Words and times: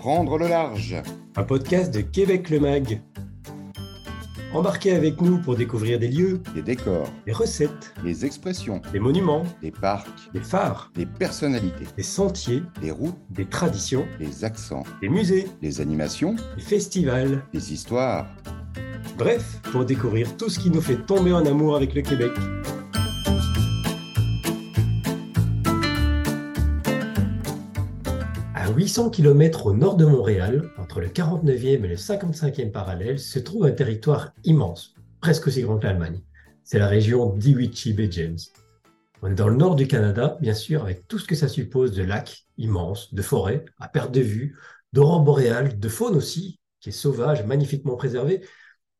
Prendre 0.00 0.38
le 0.38 0.48
large. 0.48 0.96
Un 1.36 1.42
podcast 1.42 1.92
de 1.92 2.00
Québec 2.00 2.48
le 2.48 2.58
Mag. 2.58 3.02
Embarquez 4.54 4.92
avec 4.94 5.20
nous 5.20 5.36
pour 5.42 5.56
découvrir 5.56 5.98
des 5.98 6.08
lieux, 6.08 6.40
Des 6.54 6.62
décors, 6.62 7.12
des 7.26 7.32
recettes, 7.32 7.92
des 8.02 8.24
expressions, 8.24 8.80
des 8.94 8.98
monuments, 8.98 9.44
des 9.60 9.70
parcs, 9.70 10.08
des 10.32 10.40
phares, 10.40 10.90
des 10.94 11.04
personnalités, 11.04 11.84
des 11.98 12.02
sentiers, 12.02 12.62
des 12.80 12.90
routes, 12.90 13.18
des 13.28 13.44
traditions, 13.44 14.06
des 14.18 14.42
accents, 14.42 14.84
des 15.02 15.10
musées, 15.10 15.46
des 15.60 15.82
animations, 15.82 16.34
des 16.56 16.62
festivals. 16.62 17.44
des 17.52 17.74
histoires. 17.74 18.26
Bref, 19.18 19.60
pour 19.70 19.84
découvrir 19.84 20.34
tout 20.38 20.48
ce 20.48 20.58
qui 20.58 20.70
nous 20.70 20.80
fait 20.80 20.96
tomber 20.96 21.34
en 21.34 21.44
amour 21.44 21.76
avec 21.76 21.92
le 21.94 22.00
Québec. 22.00 22.32
À 28.70 28.72
800 28.72 29.10
km 29.10 29.66
au 29.66 29.74
nord 29.74 29.96
de 29.96 30.04
Montréal, 30.04 30.70
entre 30.78 31.00
le 31.00 31.08
49e 31.08 31.84
et 31.84 31.88
le 31.88 31.96
55e 31.96 32.70
parallèle, 32.70 33.18
se 33.18 33.40
trouve 33.40 33.66
un 33.66 33.72
territoire 33.72 34.32
immense, 34.44 34.94
presque 35.20 35.48
aussi 35.48 35.62
grand 35.62 35.76
que 35.76 35.88
l'Allemagne. 35.88 36.20
C'est 36.62 36.78
la 36.78 36.86
région 36.86 37.34
d'Iwichi 37.34 37.94
Bay 37.94 38.06
James. 38.12 38.38
On 39.22 39.32
est 39.32 39.34
dans 39.34 39.48
le 39.48 39.56
nord 39.56 39.74
du 39.74 39.88
Canada, 39.88 40.38
bien 40.40 40.54
sûr, 40.54 40.84
avec 40.84 41.08
tout 41.08 41.18
ce 41.18 41.26
que 41.26 41.34
ça 41.34 41.48
suppose 41.48 41.90
de 41.90 42.04
lacs 42.04 42.46
immenses, 42.58 43.12
de 43.12 43.22
forêts 43.22 43.64
à 43.80 43.88
perte 43.88 44.12
de 44.12 44.20
vue, 44.20 44.56
d'aurores 44.92 45.24
boréales, 45.24 45.80
de 45.80 45.88
faune 45.88 46.14
aussi, 46.14 46.60
qui 46.78 46.90
est 46.90 46.92
sauvage, 46.92 47.44
magnifiquement 47.44 47.96
préservée. 47.96 48.46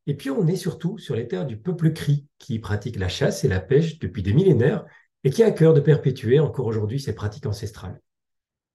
Et 0.09 0.17
puis 0.17 0.31
on 0.31 0.49
est 0.49 0.57
surtout 0.57 0.99
sur 0.99 1.15
les 1.15 1.29
terres 1.29 1.47
du 1.47 1.57
peuple 1.57 1.93
cri, 1.93 2.27
qui 2.41 2.59
pratique 2.59 2.99
la 2.99 3.09
chasse 3.09 3.45
et 3.45 3.49
la 3.49 3.61
pêche 3.61 4.01
depuis 4.01 4.25
des 4.25 4.33
millénaires 4.33 4.85
et 5.23 5.31
qui 5.31 5.45
a 5.45 5.47
à 5.47 5.53
cœur 5.53 5.75
de 5.75 5.81
perpétuer 5.81 6.41
encore 6.41 6.67
aujourd'hui 6.67 6.99
ses 6.99 7.15
pratiques 7.15 7.47
ancestrales. 7.47 8.01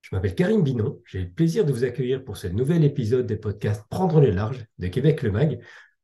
Je 0.06 0.16
m'appelle 0.16 0.36
Karim 0.36 0.62
Binon, 0.62 1.02
j'ai 1.08 1.22
le 1.22 1.32
plaisir 1.32 1.66
de 1.66 1.72
vous 1.72 1.84
accueillir 1.84 2.24
pour 2.24 2.38
ce 2.38 2.46
nouvel 2.46 2.84
épisode 2.84 3.26
des 3.26 3.38
podcasts 3.38 3.84
Prendre 3.90 4.20
les 4.20 4.32
larges 4.32 4.68
de 4.78 4.86
Québec 4.86 5.24
le 5.24 5.32
Mag, 5.32 5.60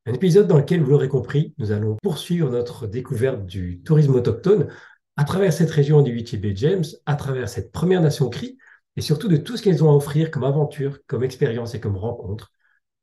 un 0.08 0.14
épisode 0.14 0.48
dans 0.48 0.58
lequel, 0.58 0.82
vous 0.82 0.90
l'aurez 0.90 1.08
compris, 1.08 1.54
nous 1.60 1.72
allons 1.72 1.98
poursuivre 2.02 2.50
notre 2.50 2.88
découverte 2.88 3.46
du 3.46 3.84
tourisme 3.84 4.16
autochtone 4.16 4.70
à 5.18 5.24
travers 5.24 5.54
cette 5.54 5.70
région 5.70 6.02
du 6.02 6.16
Bay 6.40 6.54
James, 6.56 6.84
à 7.06 7.14
travers 7.14 7.48
cette 7.48 7.72
première 7.72 8.02
nation 8.02 8.28
cri, 8.30 8.58
et 8.96 9.02
surtout 9.02 9.28
de 9.28 9.38
tout 9.38 9.56
ce 9.56 9.62
qu'elles 9.62 9.84
ont 9.84 9.92
à 9.92 9.96
offrir 9.96 10.32
comme 10.32 10.46
aventure, 10.46 10.98
comme 11.06 11.24
expérience 11.24 11.76
et 11.76 11.80
comme 11.80 11.96
rencontre. 11.96 12.52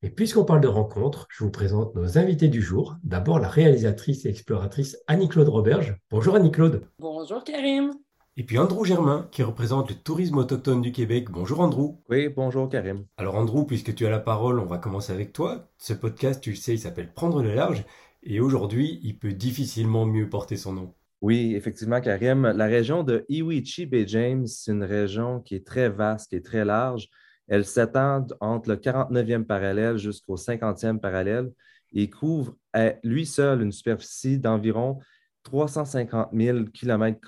Et 0.02 0.10
puisqu'on 0.10 0.44
parle 0.44 0.62
de 0.62 0.66
rencontres, 0.66 1.28
je 1.30 1.44
vous 1.44 1.52
présente 1.52 1.94
nos 1.94 2.18
invités 2.18 2.48
du 2.48 2.60
jour. 2.60 2.96
D'abord 3.04 3.38
la 3.38 3.48
réalisatrice 3.48 4.26
et 4.26 4.30
exploratrice 4.30 4.96
Annie-Claude 5.06 5.48
Roberge. 5.48 5.96
Bonjour 6.10 6.34
Annie-Claude. 6.34 6.88
Bonjour 6.98 7.44
Karim. 7.44 7.92
Et 8.40 8.44
puis 8.44 8.56
Andrew 8.56 8.84
Germain, 8.84 9.26
qui 9.32 9.42
représente 9.42 9.90
le 9.90 9.96
tourisme 9.96 10.38
autochtone 10.38 10.80
du 10.80 10.92
Québec. 10.92 11.28
Bonjour 11.28 11.58
Andrew. 11.58 11.96
Oui, 12.08 12.28
bonjour 12.28 12.68
Karim. 12.68 13.04
Alors 13.16 13.34
Andrew, 13.34 13.66
puisque 13.66 13.96
tu 13.96 14.06
as 14.06 14.10
la 14.10 14.20
parole, 14.20 14.60
on 14.60 14.64
va 14.64 14.78
commencer 14.78 15.12
avec 15.12 15.32
toi. 15.32 15.68
Ce 15.76 15.92
podcast, 15.92 16.40
tu 16.40 16.50
le 16.50 16.56
sais, 16.56 16.74
il 16.74 16.78
s'appelle 16.78 17.12
Prendre 17.12 17.42
le 17.42 17.52
large. 17.52 17.84
Et 18.22 18.38
aujourd'hui, 18.38 19.00
il 19.02 19.18
peut 19.18 19.32
difficilement 19.32 20.06
mieux 20.06 20.28
porter 20.28 20.56
son 20.56 20.72
nom. 20.72 20.94
Oui, 21.20 21.56
effectivement, 21.56 22.00
Karim. 22.00 22.46
La 22.46 22.66
région 22.66 23.02
de 23.02 23.26
Iwichi 23.28 23.86
Bay 23.86 24.06
James, 24.06 24.46
c'est 24.46 24.70
une 24.70 24.84
région 24.84 25.40
qui 25.40 25.56
est 25.56 25.66
très 25.66 25.88
vaste, 25.88 26.30
qui 26.30 26.36
est 26.36 26.44
très 26.44 26.64
large. 26.64 27.08
Elle 27.48 27.64
s'étend 27.64 28.24
entre 28.38 28.68
le 28.68 28.76
49e 28.76 29.46
parallèle 29.46 29.96
jusqu'au 29.96 30.36
50e 30.36 31.00
parallèle 31.00 31.50
et 31.92 32.08
couvre 32.08 32.54
à 32.72 32.92
lui 33.02 33.26
seul 33.26 33.62
une 33.62 33.72
superficie 33.72 34.38
d'environ 34.38 35.00
350 35.42 36.28
000 36.32 36.66
km. 36.72 37.18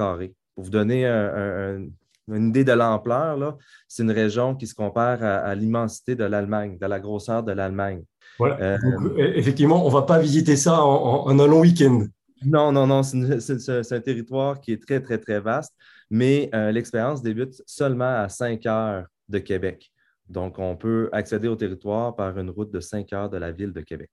Pour 0.60 0.64
vous 0.66 0.70
donner 0.70 1.06
un- 1.06 1.78
un- 1.78 1.88
une 2.36 2.48
idée 2.50 2.64
de 2.64 2.72
l'ampleur, 2.72 3.56
c'est 3.88 4.02
une 4.02 4.10
région 4.10 4.54
qui 4.54 4.66
se 4.66 4.74
compare 4.74 5.22
à, 5.24 5.36
à 5.38 5.54
l'immensité 5.54 6.14
de 6.14 6.24
l'Allemagne, 6.24 6.76
de 6.78 6.84
la 6.86 7.00
grosseur 7.00 7.42
de 7.42 7.52
l'Allemagne. 7.52 8.02
Voilà. 8.38 8.60
Euh, 8.60 8.78
Donc, 8.82 9.18
e- 9.18 9.38
effectivement, 9.38 9.86
on 9.86 9.88
va 9.88 10.02
pas 10.02 10.18
visiter 10.18 10.56
ça 10.56 10.84
en, 10.84 11.28
un 11.30 11.46
long 11.46 11.60
week-end. 11.60 12.04
Non, 12.44 12.72
non, 12.72 12.86
non, 12.86 13.02
c'est 13.02 13.92
un 13.94 14.00
territoire 14.00 14.60
qui 14.60 14.72
est 14.72 14.82
très, 14.86 15.00
très, 15.00 15.16
très 15.16 15.40
vaste, 15.40 15.74
mais 16.10 16.50
euh, 16.54 16.70
l'expérience 16.72 17.22
débute 17.22 17.62
seulement 17.66 18.20
à 18.22 18.28
5 18.28 18.66
heures 18.66 19.06
de 19.30 19.38
Québec. 19.38 19.90
Donc, 20.28 20.58
on 20.58 20.76
peut 20.76 21.08
accéder 21.12 21.48
au 21.48 21.56
territoire 21.56 22.14
par 22.14 22.38
une 22.38 22.50
route 22.50 22.70
de 22.70 22.80
5 22.80 23.10
heures 23.14 23.30
de 23.30 23.38
la 23.38 23.50
ville 23.50 23.72
de 23.72 23.80
Québec. 23.80 24.10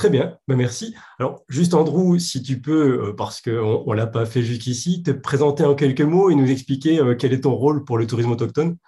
Très 0.00 0.08
bien, 0.08 0.38
ben 0.48 0.56
merci. 0.56 0.94
Alors, 1.18 1.44
juste 1.50 1.74
Andrew, 1.74 2.18
si 2.18 2.42
tu 2.42 2.58
peux, 2.58 3.08
euh, 3.08 3.12
parce 3.12 3.42
qu'on 3.42 3.84
ne 3.86 3.94
l'a 3.94 4.06
pas 4.06 4.24
fait 4.24 4.40
jusqu'ici, 4.40 5.02
te 5.02 5.10
présenter 5.10 5.62
en 5.62 5.74
quelques 5.74 6.00
mots 6.00 6.30
et 6.30 6.34
nous 6.34 6.50
expliquer 6.50 7.00
euh, 7.00 7.14
quel 7.14 7.34
est 7.34 7.42
ton 7.42 7.54
rôle 7.54 7.84
pour 7.84 7.98
le 7.98 8.06
tourisme 8.06 8.30
autochtone. 8.30 8.78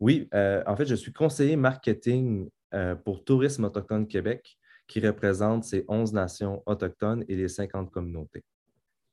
Oui, 0.00 0.28
euh, 0.34 0.62
en 0.66 0.76
fait, 0.76 0.84
je 0.84 0.94
suis 0.94 1.14
conseiller 1.14 1.56
marketing 1.56 2.50
euh, 2.74 2.94
pour 2.94 3.24
Tourisme 3.24 3.64
Autochtone 3.64 4.06
Québec, 4.06 4.58
qui 4.86 5.00
représente 5.00 5.64
ces 5.64 5.86
11 5.88 6.12
nations 6.12 6.62
autochtones 6.66 7.24
et 7.26 7.34
les 7.34 7.48
50 7.48 7.90
communautés. 7.90 8.44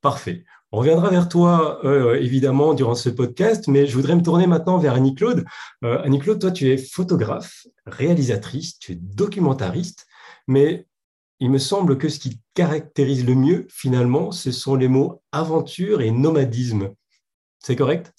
Parfait. 0.02 0.44
On 0.74 0.80
reviendra 0.80 1.10
vers 1.12 1.30
toi, 1.30 1.80
euh, 1.86 2.16
évidemment, 2.16 2.74
durant 2.74 2.94
ce 2.94 3.08
podcast, 3.08 3.70
mais 3.70 3.88
je 3.88 3.96
voudrais 3.96 4.18
me 4.18 4.22
tourner 4.22 4.48
maintenant 4.48 4.80
vers 4.80 4.96
Annie-Claude. 4.96 5.46
Annie-Claude, 5.82 6.40
toi, 6.40 6.52
tu 6.52 6.70
es 6.72 6.76
photographe, 6.76 7.68
réalisatrice, 7.86 8.78
tu 8.80 8.92
es 8.92 8.96
documentariste, 8.96 10.08
mais 10.50 10.86
il 11.40 11.50
me 11.50 11.58
semble 11.58 11.98
que 11.98 12.10
ce 12.10 12.20
qui 12.20 12.40
caractérise 12.54 13.26
le 13.26 13.36
mieux, 13.36 13.68
finalement, 13.70 14.32
ce 14.32 14.52
sont 14.52 14.76
les 14.76 14.88
mots 14.88 15.22
aventure 15.32 16.02
et 16.02 16.12
nomadisme. 16.12 16.94
C'est 17.60 17.76
correct? 17.76 18.14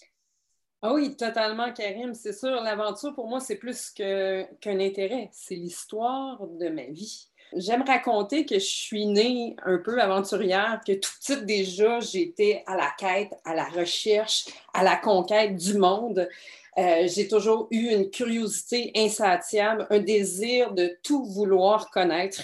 Ah 0.83 0.93
oui, 0.93 1.17
totalement 1.17 1.73
Karim. 1.73 2.15
C'est 2.15 2.33
sûr, 2.33 2.51
l'aventure 2.63 3.15
pour 3.15 3.29
moi, 3.29 3.41
c'est 3.41 3.57
plus 3.57 3.91
que- 3.91 4.45
qu'un 4.61 4.79
intérêt. 4.79 5.31
C'est 5.33 5.55
l'histoire 5.55 6.47
de 6.47 6.69
ma 6.69 6.85
vie. 6.85 7.29
J'aime 7.55 7.83
raconter 7.83 8.45
que 8.45 8.57
je 8.57 8.65
suis 8.65 9.07
née 9.07 9.57
un 9.65 9.79
peu 9.79 10.01
aventurière, 10.01 10.81
que 10.87 10.93
tout 10.93 11.11
petite 11.21 11.47
déjà, 11.47 12.01
j'étais 12.01 12.63
à 12.67 12.77
la 12.77 12.93
quête, 12.99 13.33
à 13.45 13.55
la 13.55 13.65
recherche, 13.65 14.47
à 14.75 14.83
la 14.83 14.97
conquête 14.97 15.57
du 15.57 15.79
monde. 15.79 16.29
Euh, 16.79 17.09
j'ai 17.09 17.27
toujours 17.27 17.69
eu 17.71 17.89
une 17.89 18.11
curiosité 18.11 18.93
insatiable, 18.97 19.87
un 19.91 20.01
désir 20.01 20.73
de 20.75 20.99
tout 21.03 21.25
vouloir 21.25 21.91
connaître. 21.91 22.43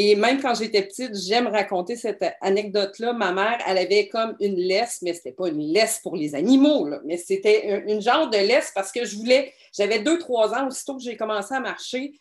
Et 0.00 0.14
même 0.14 0.40
quand 0.40 0.54
j'étais 0.54 0.82
petite, 0.82 1.12
j'aime 1.16 1.48
raconter 1.48 1.96
cette 1.96 2.24
anecdote-là. 2.40 3.14
Ma 3.14 3.32
mère, 3.32 3.58
elle 3.66 3.78
avait 3.78 4.06
comme 4.06 4.36
une 4.38 4.54
laisse, 4.54 5.00
mais 5.02 5.12
c'était 5.12 5.32
pas 5.32 5.48
une 5.48 5.72
laisse 5.72 5.98
pour 5.98 6.14
les 6.14 6.36
animaux, 6.36 6.88
mais 7.04 7.16
c'était 7.16 7.64
un- 7.68 7.84
une 7.92 8.00
genre 8.00 8.30
de 8.30 8.36
laisse 8.36 8.70
parce 8.72 8.92
que 8.92 9.04
je 9.04 9.16
voulais, 9.16 9.52
j'avais 9.76 9.98
deux, 9.98 10.20
trois 10.20 10.54
ans, 10.54 10.68
aussitôt 10.68 10.96
que 10.96 11.02
j'ai 11.02 11.16
commencé 11.16 11.52
à 11.52 11.58
marcher, 11.58 12.12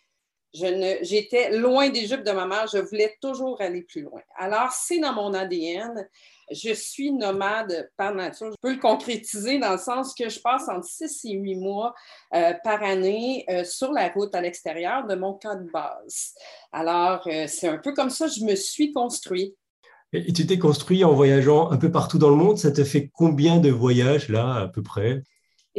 j'étais 1.02 1.58
loin 1.58 1.90
des 1.90 2.08
jupes 2.08 2.24
de 2.24 2.32
ma 2.32 2.46
mère, 2.46 2.68
je 2.68 2.78
voulais 2.80 3.16
toujours 3.22 3.62
aller 3.62 3.82
plus 3.82 4.02
loin. 4.02 4.22
Alors, 4.38 4.72
c'est 4.72 5.00
dans 5.00 5.14
mon 5.14 5.34
ADN. 5.34 6.08
Je 6.50 6.74
suis 6.74 7.12
nomade 7.12 7.90
par 7.98 8.16
nature. 8.16 8.52
Je 8.52 8.56
peux 8.62 8.74
le 8.74 8.80
concrétiser 8.80 9.60
dans 9.60 9.74
le 9.74 9.78
sens 9.78 10.14
que 10.14 10.30
je 10.30 10.40
passe 10.40 10.70
entre 10.70 10.86
6 10.86 11.26
et 11.26 11.34
8 11.34 11.56
mois 11.56 11.94
euh, 12.34 12.54
par 12.64 12.82
année 12.84 13.46
euh, 13.50 13.66
sur 13.66 13.92
la 13.92 14.08
route 14.08 14.34
à 14.34 14.40
l'extérieur 14.40 15.06
de 15.06 15.16
mon 15.16 15.34
camp 15.34 15.62
de 15.62 15.70
base. 15.70 16.34
Alors, 16.72 17.28
euh, 17.28 17.46
c'est 17.48 17.68
un 17.68 17.78
peu 17.78 17.94
comme 17.94 18.10
ça 18.10 18.28
que 18.28 18.34
je 18.34 18.46
me 18.46 18.56
suis 18.56 18.94
construit. 18.94 19.56
Et 20.14 20.30
et 20.30 20.34
tu 20.34 20.48
t'es 20.48 20.58
construit 20.58 21.04
en 21.04 21.14
voyageant 21.14 21.70
un 21.70 21.78
peu 21.78 21.92
partout 21.92 22.18
dans 22.18 22.30
le 22.30 22.38
monde. 22.38 22.58
Ça 22.58 22.72
te 22.72 22.86
fait 22.86 23.10
combien 23.14 23.58
de 23.58 23.70
voyages, 23.70 24.30
là, 24.30 24.56
à 24.56 24.68
peu 24.70 24.82
près? 24.82 25.24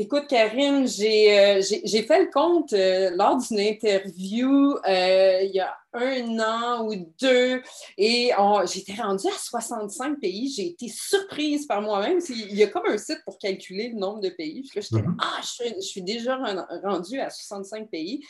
Écoute, 0.00 0.28
Karine, 0.28 0.86
j'ai 0.86 1.36
euh, 1.36 1.60
j'ai- 1.60 2.02
fait 2.04 2.20
le 2.26 2.30
compte 2.30 2.72
euh, 2.72 3.10
lors 3.16 3.36
d'une 3.36 3.58
interview 3.58 4.76
euh, 4.88 5.40
il 5.42 5.50
y 5.52 5.58
a 5.58 5.76
un 5.92 6.38
an 6.38 6.86
ou 6.86 6.94
deux 7.20 7.60
et 7.96 8.30
j'étais 8.72 8.92
rendue 8.92 9.26
à 9.26 9.36
65 9.36 10.20
pays. 10.20 10.52
J'ai 10.56 10.68
été 10.68 10.86
surprise 10.86 11.66
par 11.66 11.82
moi-même. 11.82 12.20
Il 12.28 12.54
y 12.54 12.62
a 12.62 12.68
comme 12.68 12.86
un 12.86 12.96
site 12.96 13.18
pour 13.24 13.38
calculer 13.38 13.88
le 13.88 13.98
nombre 13.98 14.20
de 14.20 14.28
pays. 14.28 14.62
Puis 14.62 14.78
là, 14.78 14.86
j'étais 14.88 15.02
là, 15.02 15.08
Mhm. 15.08 15.16
ah, 15.20 15.40
je 15.42 15.46
suis, 15.48 15.74
je 15.74 15.80
suis 15.86 16.02
déjà 16.02 16.36
ren- 16.36 16.66
rendue 16.84 17.18
à 17.18 17.30
65 17.30 17.90
pays. 17.90 18.20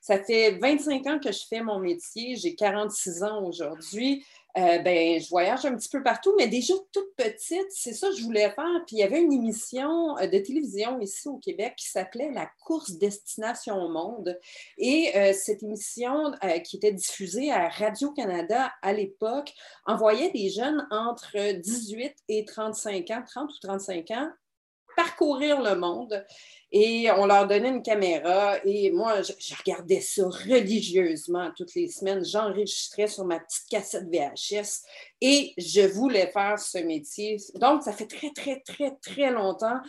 Ça 0.00 0.18
fait 0.24 0.58
25 0.60 1.06
ans 1.06 1.20
que 1.20 1.30
je 1.30 1.42
fais 1.48 1.60
mon 1.62 1.78
métier. 1.78 2.34
J'ai 2.34 2.56
46 2.56 3.22
ans 3.22 3.44
aujourd'hui. 3.44 4.24
Euh, 4.58 4.78
ben, 4.80 5.18
je 5.18 5.28
voyage 5.30 5.64
un 5.64 5.74
petit 5.74 5.88
peu 5.88 6.02
partout, 6.02 6.34
mais 6.36 6.46
déjà 6.46 6.74
toute 6.92 7.14
petite, 7.16 7.66
c'est 7.70 7.94
ça 7.94 8.08
que 8.08 8.16
je 8.16 8.22
voulais 8.22 8.50
faire. 8.50 8.84
Puis 8.86 8.96
il 8.96 8.98
y 8.98 9.02
avait 9.02 9.20
une 9.20 9.32
émission 9.32 10.18
euh, 10.18 10.26
de 10.26 10.38
télévision 10.38 11.00
ici 11.00 11.28
au 11.28 11.38
Québec 11.38 11.74
qui 11.76 11.88
s'appelait 11.88 12.30
La 12.32 12.50
course 12.64 12.92
Destination 12.92 13.88
Monde. 13.88 14.38
Et 14.76 15.16
euh, 15.16 15.32
cette 15.32 15.62
émission 15.62 16.32
qui 16.64 16.76
était 16.76 16.92
diffusée 16.92 17.50
à 17.50 17.68
Radio-Canada 17.68 18.72
à 18.82 18.92
l'époque 18.92 19.52
envoyait 19.86 20.30
des 20.30 20.50
jeunes 20.50 20.86
entre 20.90 21.52
18 21.58 22.14
et 22.28 22.44
35 22.44 23.10
ans, 23.10 23.22
30 23.26 23.50
ou 23.50 23.58
35 23.60 24.10
ans, 24.10 24.30
parcourir 24.96 25.60
le 25.60 25.74
monde 25.74 26.24
et 26.70 27.10
on 27.10 27.26
leur 27.26 27.46
donnait 27.46 27.68
une 27.68 27.82
caméra 27.82 28.56
et 28.64 28.90
moi, 28.90 29.20
je, 29.22 29.32
regardais 29.56 30.00
ça 30.00 30.24
religieusement 30.26 31.50
toutes 31.56 31.74
les 31.74 31.88
semaines. 31.88 32.24
J'enregistrais 32.24 33.08
sur 33.08 33.24
ma 33.24 33.40
petite 33.40 33.68
cassette 33.68 34.08
VHS 34.10 34.82
et 35.20 35.52
je 35.58 35.82
voulais 35.82 36.28
faire 36.28 36.58
ce 36.58 36.78
métier. 36.78 37.36
Donc, 37.56 37.82
ça 37.82 37.92
fait 37.92 38.06
très, 38.06 38.30
très, 38.30 38.60
très, 38.60 38.96
très 39.02 39.30
longtemps 39.30 39.80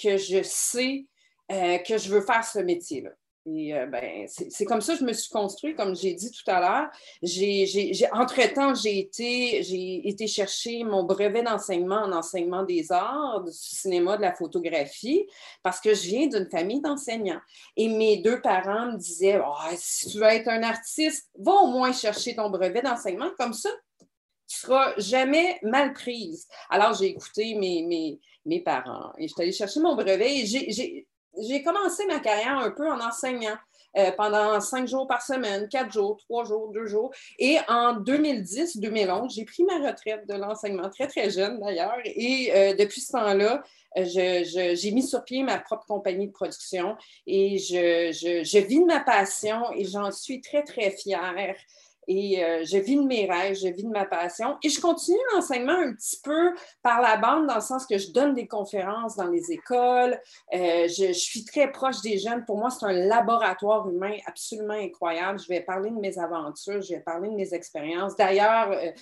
que 0.00 0.18
je 0.18 0.42
sais 0.42 1.06
euh, 1.50 1.78
que 1.78 1.96
je 1.96 2.10
veux 2.10 2.22
faire 2.22 2.44
ce 2.44 2.58
métier-là. 2.58 3.10
Et 3.48 3.74
euh, 3.74 3.86
ben, 3.86 4.26
c'est 4.26 4.64
comme 4.64 4.80
ça 4.80 4.94
que 4.94 5.00
je 5.00 5.04
me 5.04 5.12
suis 5.12 5.30
construite, 5.30 5.76
comme 5.76 5.94
j'ai 5.94 6.14
dit 6.14 6.32
tout 6.32 6.50
à 6.50 6.60
l'heure. 6.60 6.90
Entre-temps, 8.12 8.74
j'ai 8.74 8.98
été, 8.98 10.08
été 10.08 10.26
chercher 10.26 10.82
mon 10.82 11.04
brevet 11.04 11.42
d'enseignement 11.42 12.02
en 12.02 12.12
enseignement 12.12 12.64
des 12.64 12.90
arts, 12.90 13.44
du 13.44 13.52
cinéma, 13.52 14.16
de 14.16 14.22
la 14.22 14.34
photographie, 14.34 15.26
parce 15.62 15.80
que 15.80 15.94
je 15.94 16.08
viens 16.08 16.26
d'une 16.26 16.50
famille 16.50 16.80
d'enseignants. 16.80 17.40
Et 17.76 17.88
mes 17.88 18.16
deux 18.16 18.40
parents 18.40 18.92
me 18.92 18.96
disaient 18.96 19.40
oh, 19.40 19.54
si 19.76 20.08
tu 20.08 20.18
veux 20.18 20.24
être 20.24 20.48
un 20.48 20.64
artiste, 20.64 21.30
va 21.38 21.52
au 21.52 21.68
moins 21.68 21.92
chercher 21.92 22.34
ton 22.34 22.50
brevet 22.50 22.82
d'enseignement. 22.82 23.30
Comme 23.38 23.52
ça, 23.52 23.70
tu 24.48 24.56
ne 24.56 24.68
seras 24.68 24.94
jamais 24.96 25.60
mal 25.62 25.92
prise. 25.92 26.48
Alors, 26.68 26.94
j'ai 26.94 27.06
écouté 27.06 27.54
mes, 27.54 27.84
mes, 27.84 28.18
mes 28.44 28.60
parents 28.60 29.12
et 29.18 29.28
je 29.28 29.32
suis 29.32 29.42
allée 29.42 29.52
chercher 29.52 29.78
mon 29.78 29.94
brevet 29.94 30.40
et 30.40 30.46
j'ai 30.46 31.06
j'ai 31.42 31.62
commencé 31.62 32.06
ma 32.06 32.20
carrière 32.20 32.58
un 32.58 32.70
peu 32.70 32.88
en 32.90 33.00
enseignant. 33.00 33.56
Euh, 33.96 34.10
pendant 34.12 34.60
cinq 34.60 34.86
jours 34.86 35.06
par 35.06 35.22
semaine, 35.22 35.68
quatre 35.70 35.90
jours, 35.90 36.18
trois 36.18 36.44
jours, 36.44 36.70
deux 36.70 36.86
jours. 36.86 37.10
Et 37.38 37.56
en 37.66 37.98
2010-2011, 37.98 39.34
j'ai 39.34 39.46
pris 39.46 39.64
ma 39.64 39.78
retraite 39.78 40.28
de 40.28 40.34
l'enseignement, 40.34 40.90
très, 40.90 41.06
très 41.06 41.30
jeune 41.30 41.60
d'ailleurs. 41.60 41.96
Et 42.04 42.52
euh, 42.54 42.74
depuis 42.74 43.00
ce 43.00 43.12
temps-là, 43.12 43.62
euh, 43.96 44.04
j'ai 44.04 44.90
mis 44.90 45.02
sur 45.02 45.24
pied 45.24 45.42
ma 45.42 45.58
propre 45.58 45.86
compagnie 45.86 46.26
de 46.26 46.32
production 46.32 46.96
et 47.26 47.56
je, 47.56 48.12
je 48.12 48.58
vis 48.58 48.80
de 48.80 48.84
ma 48.84 49.00
passion 49.00 49.62
et 49.74 49.86
j'en 49.86 50.12
suis 50.12 50.42
très, 50.42 50.62
très 50.62 50.90
fière. 50.90 51.54
Et 52.08 52.42
euh, 52.42 52.64
je 52.64 52.78
vis 52.78 52.96
de 52.96 53.02
mes 53.02 53.26
rêves, 53.30 53.56
je 53.56 53.68
vis 53.68 53.82
de 53.82 53.90
ma 53.90 54.04
passion. 54.04 54.56
Et 54.62 54.68
je 54.68 54.80
continue 54.80 55.18
l'enseignement 55.34 55.72
un 55.72 55.92
petit 55.92 56.20
peu 56.22 56.54
par 56.82 57.00
la 57.00 57.16
bande, 57.16 57.46
dans 57.46 57.56
le 57.56 57.60
sens 57.60 57.86
que 57.86 57.98
je 57.98 58.12
donne 58.12 58.34
des 58.34 58.46
conférences 58.46 59.16
dans 59.16 59.26
les 59.26 59.50
écoles. 59.50 60.18
Euh, 60.54 60.88
je, 60.88 61.12
suis 61.12 61.44
très 61.44 61.70
proche 61.70 62.00
des 62.02 62.18
jeunes. 62.18 62.44
Pour 62.44 62.58
moi, 62.58 62.70
c'est 62.70 62.86
un 62.86 62.92
laboratoire 62.92 63.88
humain 63.88 64.16
absolument 64.26 64.74
incroyable. 64.74 65.40
Je 65.40 65.48
vais 65.48 65.60
parler 65.60 65.90
de 65.90 65.96
mes 65.96 66.18
aventures, 66.18 66.80
je 66.80 66.94
vais 66.94 67.00
parler 67.00 67.28
de 67.28 67.34
mes 67.34 67.52
expériences. 67.54 68.14
D'ailleurs, 68.16 68.70
euh, 68.70 68.92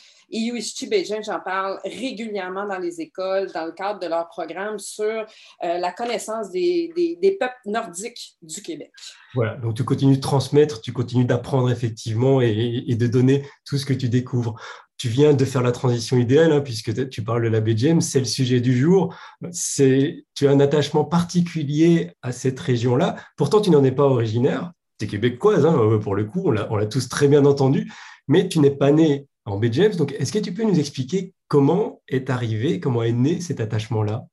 Beijing, 0.88 1.22
j'en 1.24 1.40
parle 1.40 1.80
régulièrement 1.84 2.66
dans 2.66 2.78
les 2.78 3.00
écoles, 3.00 3.50
dans 3.52 3.66
le 3.66 3.72
cadre 3.72 4.00
de 4.00 4.06
leur 4.06 4.28
programme 4.28 4.78
sur 4.78 5.26
la 5.62 5.92
connaissance 5.92 6.50
des, 6.50 6.92
des 7.20 7.32
peuples 7.32 7.54
nordiques 7.66 8.36
du 8.42 8.62
Québec. 8.62 8.92
Voilà, 9.34 9.56
donc 9.56 9.74
tu 9.74 9.84
continues 9.84 10.16
de 10.16 10.20
transmettre, 10.20 10.80
tu 10.80 10.92
continues 10.92 11.24
d'apprendre 11.24 11.70
effectivement 11.70 12.40
et, 12.40 12.93
de 12.96 13.06
donner 13.06 13.46
tout 13.64 13.78
ce 13.78 13.86
que 13.86 13.92
tu 13.92 14.08
découvres. 14.08 14.54
Tu 14.96 15.08
viens 15.08 15.34
de 15.34 15.44
faire 15.44 15.62
la 15.62 15.72
transition 15.72 16.16
idéale, 16.16 16.52
hein, 16.52 16.60
puisque 16.60 17.08
tu 17.08 17.22
parles 17.22 17.42
de 17.42 17.48
la 17.48 17.60
BGM, 17.60 18.00
c'est 18.00 18.20
le 18.20 18.24
sujet 18.24 18.60
du 18.60 18.78
jour. 18.78 19.14
C'est, 19.50 20.24
tu 20.34 20.46
as 20.46 20.50
un 20.50 20.60
attachement 20.60 21.04
particulier 21.04 22.12
à 22.22 22.32
cette 22.32 22.60
région-là. 22.60 23.16
Pourtant, 23.36 23.60
tu 23.60 23.70
n'en 23.70 23.82
es 23.84 23.92
pas 23.92 24.04
originaire. 24.04 24.72
Tu 24.98 25.06
es 25.06 25.08
québécoise, 25.08 25.66
hein, 25.66 25.98
pour 26.00 26.14
le 26.14 26.24
coup, 26.24 26.42
on 26.46 26.76
l'a 26.76 26.86
tous 26.86 27.08
très 27.08 27.26
bien 27.26 27.44
entendu, 27.44 27.92
mais 28.28 28.48
tu 28.48 28.60
n'es 28.60 28.70
pas 28.70 28.92
né 28.92 29.26
en 29.44 29.58
BGM. 29.58 29.96
Donc, 29.96 30.12
est-ce 30.12 30.32
que 30.32 30.38
tu 30.38 30.54
peux 30.54 30.62
nous 30.62 30.78
expliquer 30.78 31.34
comment 31.48 32.00
est 32.08 32.30
arrivé, 32.30 32.78
comment 32.78 33.02
est 33.02 33.12
né 33.12 33.40
cet 33.40 33.60
attachement-là? 33.60 34.24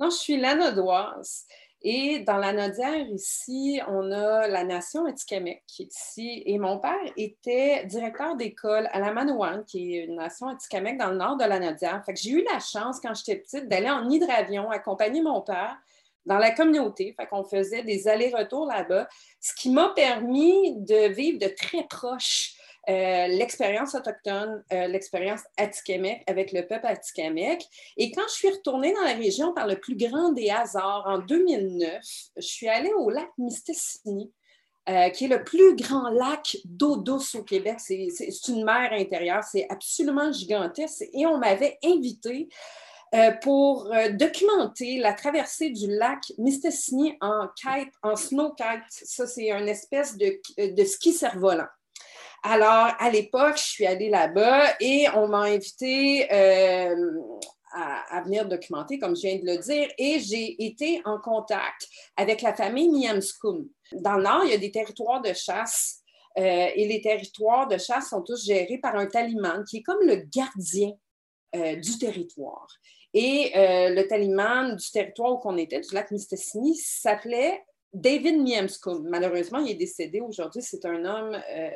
Non, 0.00 0.10
je 0.10 0.16
suis 0.16 0.40
lanodoise. 0.40 1.46
Et 1.82 2.20
dans 2.20 2.38
la 2.38 2.52
Nodière, 2.52 3.06
ici, 3.08 3.80
on 3.86 4.10
a 4.10 4.48
la 4.48 4.64
Nation 4.64 5.06
Atikamekw 5.06 5.62
qui 5.66 5.82
est 5.84 5.94
ici. 5.94 6.42
Et 6.44 6.58
mon 6.58 6.80
père 6.80 6.98
était 7.16 7.84
directeur 7.86 8.34
d'école 8.36 8.88
à 8.92 8.98
la 8.98 9.12
Manouane, 9.12 9.64
qui 9.64 9.96
est 9.96 10.04
une 10.06 10.16
nation 10.16 10.48
Atikamekw 10.48 10.98
dans 10.98 11.10
le 11.10 11.16
nord 11.16 11.36
de 11.36 11.44
la 11.44 11.60
Nodière. 11.60 12.02
Fait 12.04 12.14
que 12.14 12.20
j'ai 12.20 12.30
eu 12.30 12.44
la 12.52 12.58
chance, 12.58 12.98
quand 13.00 13.14
j'étais 13.14 13.36
petite, 13.36 13.68
d'aller 13.68 13.90
en 13.90 14.08
hydravion, 14.10 14.70
accompagner 14.70 15.22
mon 15.22 15.40
père 15.40 15.76
dans 16.26 16.38
la 16.38 16.50
communauté. 16.50 17.14
Fait 17.16 17.26
qu'on 17.26 17.44
faisait 17.44 17.84
des 17.84 18.08
allers-retours 18.08 18.66
là-bas, 18.66 19.08
ce 19.40 19.54
qui 19.54 19.70
m'a 19.70 19.90
permis 19.90 20.74
de 20.80 21.08
vivre 21.08 21.38
de 21.38 21.46
très 21.46 21.84
proche 21.84 22.57
euh, 22.88 23.26
l'expérience 23.26 23.94
autochtone, 23.94 24.64
euh, 24.72 24.86
l'expérience 24.86 25.42
Atikamekw 25.58 26.22
avec 26.26 26.52
le 26.52 26.66
peuple 26.66 26.86
Atikamekw. 26.86 27.62
Et 27.98 28.10
quand 28.12 28.26
je 28.28 28.32
suis 28.32 28.48
retournée 28.48 28.94
dans 28.94 29.02
la 29.02 29.12
région 29.12 29.52
par 29.52 29.66
le 29.66 29.78
plus 29.78 29.94
grand 29.94 30.32
des 30.32 30.48
hasards 30.48 31.04
en 31.06 31.18
2009, 31.18 32.02
je 32.36 32.40
suis 32.40 32.68
allée 32.68 32.92
au 32.94 33.10
lac 33.10 33.28
Mistassini, 33.36 34.32
euh, 34.88 35.10
qui 35.10 35.26
est 35.26 35.28
le 35.28 35.44
plus 35.44 35.76
grand 35.76 36.08
lac 36.08 36.56
d'eau 36.64 36.96
douce 36.96 37.34
au 37.34 37.42
Québec. 37.42 37.76
C'est 37.78 38.08
une 38.48 38.64
mer 38.64 38.90
intérieure, 38.92 39.44
c'est 39.44 39.66
absolument 39.68 40.32
gigantesque. 40.32 41.04
Et 41.12 41.26
on 41.26 41.36
m'avait 41.36 41.78
invité 41.84 42.48
pour 43.40 43.90
documenter 44.10 44.98
la 44.98 45.14
traversée 45.14 45.70
du 45.70 45.86
lac 45.88 46.20
Mistassini 46.36 47.16
en 47.22 47.48
kite, 47.56 47.92
en 48.02 48.16
snow 48.16 48.54
kite. 48.54 48.84
Ça, 48.88 49.26
c'est 49.26 49.50
une 49.50 49.68
espèce 49.68 50.18
de, 50.18 50.38
de 50.58 50.84
ski 50.84 51.14
cerf-volant. 51.14 51.68
Alors, 52.42 52.92
à 52.98 53.10
l'époque, 53.10 53.56
je 53.56 53.64
suis 53.64 53.86
allée 53.86 54.10
là-bas 54.10 54.74
et 54.80 55.06
on 55.14 55.28
m'a 55.28 55.42
invité 55.42 56.32
euh, 56.32 56.94
à, 57.72 58.22
venir 58.22 58.46
documenter, 58.46 58.98
comme 58.98 59.16
je 59.16 59.22
viens 59.22 59.36
de 59.36 59.46
le 59.46 59.58
dire, 59.58 59.88
et 59.98 60.20
j'ai 60.20 60.64
été 60.64 61.02
en 61.04 61.18
contact 61.18 61.88
avec 62.16 62.42
la 62.42 62.54
famille 62.54 62.90
Miamskum. 62.90 63.68
Dans 63.92 64.14
le 64.14 64.22
Nord, 64.22 64.44
il 64.44 64.50
y 64.50 64.54
a 64.54 64.58
des 64.58 64.70
territoires 64.70 65.20
de 65.20 65.32
chasse 65.32 66.00
euh, 66.38 66.68
et 66.74 66.86
les 66.86 67.00
territoires 67.00 67.66
de 67.66 67.76
chasse 67.76 68.10
sont 68.10 68.22
tous 68.22 68.44
gérés 68.44 68.78
par 68.78 68.94
un 68.94 69.06
taliman 69.06 69.64
qui 69.68 69.78
est 69.78 69.82
comme 69.82 70.06
le 70.06 70.16
gardien 70.16 70.92
euh, 71.56 71.76
du 71.76 71.98
territoire. 71.98 72.68
Et 73.14 73.52
le 73.54 74.06
taliman 74.06 74.76
du 74.76 74.90
territoire 74.90 75.32
où 75.32 75.40
on 75.44 75.56
était, 75.56 75.80
du 75.80 75.94
lac 75.94 76.10
Mistassini, 76.10 76.76
s'appelait 76.76 77.64
David 77.92 78.42
Miemskum, 78.42 79.08
malheureusement, 79.08 79.58
il 79.58 79.70
est 79.70 79.74
décédé 79.74 80.20
aujourd'hui. 80.20 80.62
C'est 80.62 80.84
un 80.84 81.04
homme 81.04 81.34
euh, 81.34 81.70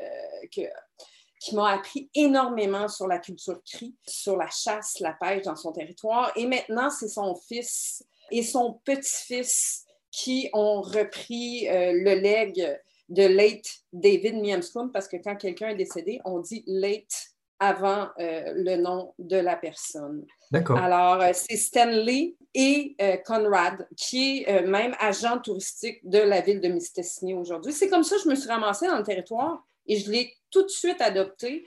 qui 0.51 1.55
m'a 1.55 1.71
appris 1.71 2.11
énormément 2.15 2.89
sur 2.89 3.07
la 3.07 3.19
culture 3.19 3.61
cri, 3.65 3.97
sur 4.07 4.37
la 4.37 4.49
chasse, 4.49 5.01
la 5.01 5.17
pêche 5.21 5.43
dans 5.43 5.57
son 5.57 5.73
territoire. 5.73 6.33
Et 6.37 6.47
maintenant, 6.47 6.91
c'est 6.91 7.09
son 7.09 7.35
fils 7.35 8.05
et 8.31 8.43
son 8.43 8.81
petit-fils 8.85 9.85
qui 10.11 10.51
ont 10.53 10.83
repris 10.83 11.69
euh, 11.69 11.93
le 11.93 12.15
leg 12.21 12.79
de 13.09 13.25
late 13.25 13.69
David 13.93 14.37
Miemskum 14.37 14.93
parce 14.93 15.09
que 15.09 15.17
quand 15.17 15.37
quelqu'un 15.37 15.71
est 15.71 15.77
décédé, 15.77 16.21
on 16.25 16.41
dit 16.41 16.63
late 16.67 17.33
avant 17.59 18.09
euh, 18.19 18.53
le 18.55 18.77
nom 18.77 19.15
de 19.19 19.37
la 19.37 19.57
personne. 19.57 20.27
D'accord. 20.51 20.79
Alors, 20.79 21.23
c'est 21.33 21.57
Stanley 21.57 22.35
et 22.55 22.95
euh, 23.01 23.17
Conrad, 23.19 23.87
qui 23.97 24.45
est 24.47 24.63
même 24.63 24.95
agent 24.99 25.39
touristique 25.39 26.01
de 26.05 26.19
la 26.19 26.41
ville 26.41 26.61
de 26.61 26.69
Mistassini 26.69 27.35
aujourd'hui. 27.35 27.73
C'est 27.73 27.89
comme 27.89 28.05
ça 28.05 28.17
que 28.17 28.23
je 28.23 28.29
me 28.29 28.35
suis 28.35 28.49
ramassée 28.49 28.87
dans 28.87 28.99
le 28.99 29.05
territoire 29.05 29.65
et 29.87 29.99
je 29.99 30.11
l'ai 30.11 30.35
tout 30.51 30.63
de 30.63 30.69
suite 30.69 31.01
adopté. 31.01 31.65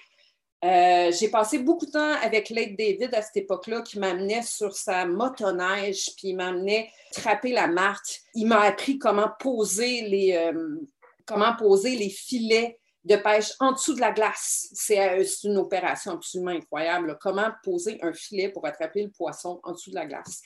j'ai 0.61 1.29
passé 1.31 1.59
beaucoup 1.59 1.85
de 1.85 1.91
temps 1.91 2.13
avec 2.21 2.49
Lake 2.49 2.77
David 2.77 3.13
à 3.13 3.21
cette 3.21 3.37
époque-là, 3.37 3.81
qui 3.81 3.99
m'amenait 3.99 4.41
sur 4.41 4.75
sa 4.75 5.05
motoneige, 5.05 6.11
puis 6.15 6.29
il 6.29 6.35
m'amenait 6.35 6.89
trapper 7.11 7.51
la 7.51 7.67
marque. 7.67 8.21
Il 8.35 8.47
m'a 8.47 8.61
appris 8.61 8.97
comment 8.97 9.29
poser 9.39 10.01
les, 10.01 10.51
comment 11.25 11.55
poser 11.55 11.95
les 11.95 12.09
filets 12.09 12.79
de 13.05 13.15
pêche 13.15 13.53
en 13.59 13.71
dessous 13.71 13.93
de 13.93 14.01
la 14.01 14.11
glace. 14.11 14.67
Euh, 14.91 15.23
c'est 15.23 15.47
une 15.47 15.57
opération 15.57 16.13
absolument 16.13 16.51
incroyable. 16.51 17.17
Comment 17.21 17.51
poser 17.63 17.99
un 18.01 18.13
filet 18.13 18.49
pour 18.49 18.65
attraper 18.65 19.03
le 19.03 19.11
poisson 19.11 19.59
en 19.63 19.73
dessous 19.73 19.91
de 19.91 19.95
la 19.95 20.07
glace 20.07 20.41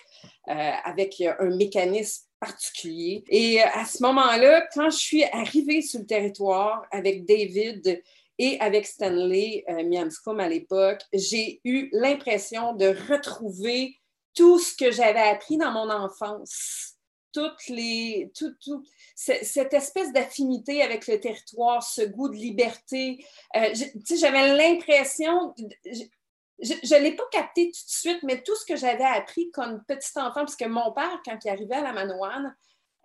euh, 0.49 0.71
avec 0.83 1.19
euh, 1.21 1.33
un 1.39 1.55
mécanisme 1.55 2.25
particulier. 2.39 3.23
Et 3.27 3.61
à 3.61 3.83
ce 3.85 4.01
moment-là, 4.03 4.67
quand 4.73 4.89
je 4.89 4.97
suis 4.97 5.23
arrivée 5.25 5.81
sur 5.81 5.99
le 5.99 6.05
territoire 6.05 6.85
avec 6.91 7.25
David 7.25 8.01
et 8.37 8.57
avec 8.61 8.87
Stanley 8.87 9.65
Miamscom 9.67 10.39
à 10.39 10.47
l'époque, 10.47 11.01
j'ai 11.11 11.59
eu 11.65 11.89
l'impression 11.91 12.73
de 12.75 12.95
retrouver 13.11 13.97
tout 14.33 14.57
ce 14.57 14.73
que 14.73 14.89
j'avais 14.89 15.19
appris 15.19 15.57
dans 15.57 15.71
mon 15.71 15.89
enfance 15.89 16.98
toutes 17.31 17.67
les, 17.67 18.31
tout, 18.35 18.53
tout, 18.63 18.83
cette 19.15 19.73
espèce 19.73 20.11
d'affinité 20.13 20.81
avec 20.81 21.07
le 21.07 21.19
territoire, 21.19 21.83
ce 21.83 22.01
goût 22.01 22.29
de 22.29 22.35
liberté. 22.35 23.23
Euh, 23.55 23.73
j'avais 24.17 24.55
l'impression, 24.55 25.53
je 26.61 26.95
ne 26.95 27.01
l'ai 27.01 27.15
pas 27.15 27.27
capté 27.31 27.65
tout 27.65 27.85
de 27.85 27.91
suite, 27.91 28.23
mais 28.23 28.41
tout 28.41 28.55
ce 28.55 28.65
que 28.65 28.75
j'avais 28.75 29.03
appris 29.03 29.51
comme 29.51 29.83
petit 29.87 30.11
enfant, 30.17 30.41
parce 30.41 30.55
que 30.55 30.65
mon 30.65 30.91
père, 30.91 31.21
quand 31.25 31.37
il 31.45 31.49
arrivait 31.49 31.75
à 31.75 31.83
la 31.83 31.93
Manoine, 31.93 32.55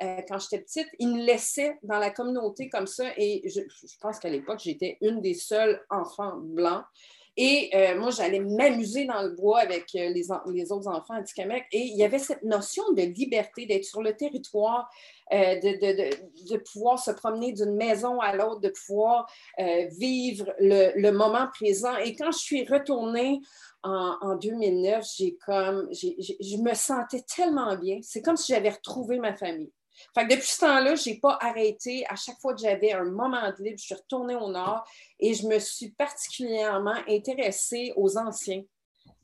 euh, 0.02 0.22
quand 0.28 0.40
j'étais 0.40 0.60
petite, 0.60 0.88
il 0.98 1.08
me 1.14 1.24
laissait 1.24 1.78
dans 1.82 1.98
la 1.98 2.10
communauté 2.10 2.68
comme 2.68 2.88
ça. 2.88 3.04
Et 3.16 3.48
je, 3.48 3.60
je 3.60 3.96
pense 4.00 4.18
qu'à 4.18 4.28
l'époque, 4.28 4.60
j'étais 4.62 4.98
une 5.00 5.20
des 5.20 5.34
seules 5.34 5.84
enfants 5.88 6.36
blancs. 6.36 6.84
Et 7.36 7.70
euh, 7.74 7.98
moi, 7.98 8.10
j'allais 8.10 8.38
m'amuser 8.38 9.06
dans 9.06 9.22
le 9.22 9.30
bois 9.30 9.58
avec 9.58 9.92
euh, 9.96 10.08
les, 10.10 10.30
autres 10.30 10.88
enfants 10.88 11.16
anticamecs. 11.16 11.66
Et 11.72 11.80
il 11.80 11.96
y 11.96 12.04
avait 12.04 12.20
cette 12.20 12.42
notion 12.44 12.84
de 12.92 13.02
liberté, 13.02 13.66
d'être 13.66 13.84
sur 13.84 14.02
le 14.02 14.16
territoire, 14.16 14.88
euh, 15.32 15.56
de, 15.60 16.56
pouvoir 16.58 16.98
se 16.98 17.10
promener 17.10 17.52
d'une 17.52 17.74
maison 17.74 18.20
à 18.20 18.36
l'autre, 18.36 18.60
de 18.60 18.68
pouvoir 18.68 19.26
vivre 19.98 20.54
le, 20.60 21.10
moment 21.10 21.48
présent. 21.52 21.96
Et 21.96 22.14
quand 22.14 22.30
je 22.30 22.38
suis 22.38 22.66
retournée 22.66 23.40
en, 23.82 24.16
en 24.20 24.36
2009, 24.36 25.04
j'ai 25.16 25.36
comme, 25.44 25.88
je 25.92 26.56
me 26.62 26.74
sentais 26.74 27.22
tellement 27.22 27.76
bien. 27.76 27.98
C'est 28.02 28.22
comme 28.22 28.36
si 28.36 28.52
j'avais 28.52 28.70
retrouvé 28.70 29.18
ma 29.18 29.34
famille. 29.34 29.72
Fait 30.14 30.26
depuis 30.26 30.48
ce 30.48 30.60
temps-là, 30.60 30.94
je 30.94 31.10
n'ai 31.10 31.18
pas 31.18 31.38
arrêté. 31.40 32.04
À 32.08 32.16
chaque 32.16 32.38
fois 32.40 32.54
que 32.54 32.60
j'avais 32.60 32.92
un 32.92 33.04
moment 33.04 33.50
de 33.56 33.62
libre, 33.62 33.78
je 33.78 33.84
suis 33.84 33.94
retournée 33.94 34.36
au 34.36 34.50
Nord 34.50 34.84
et 35.18 35.34
je 35.34 35.46
me 35.46 35.58
suis 35.58 35.90
particulièrement 35.90 36.96
intéressée 37.08 37.92
aux 37.96 38.16
anciens. 38.18 38.62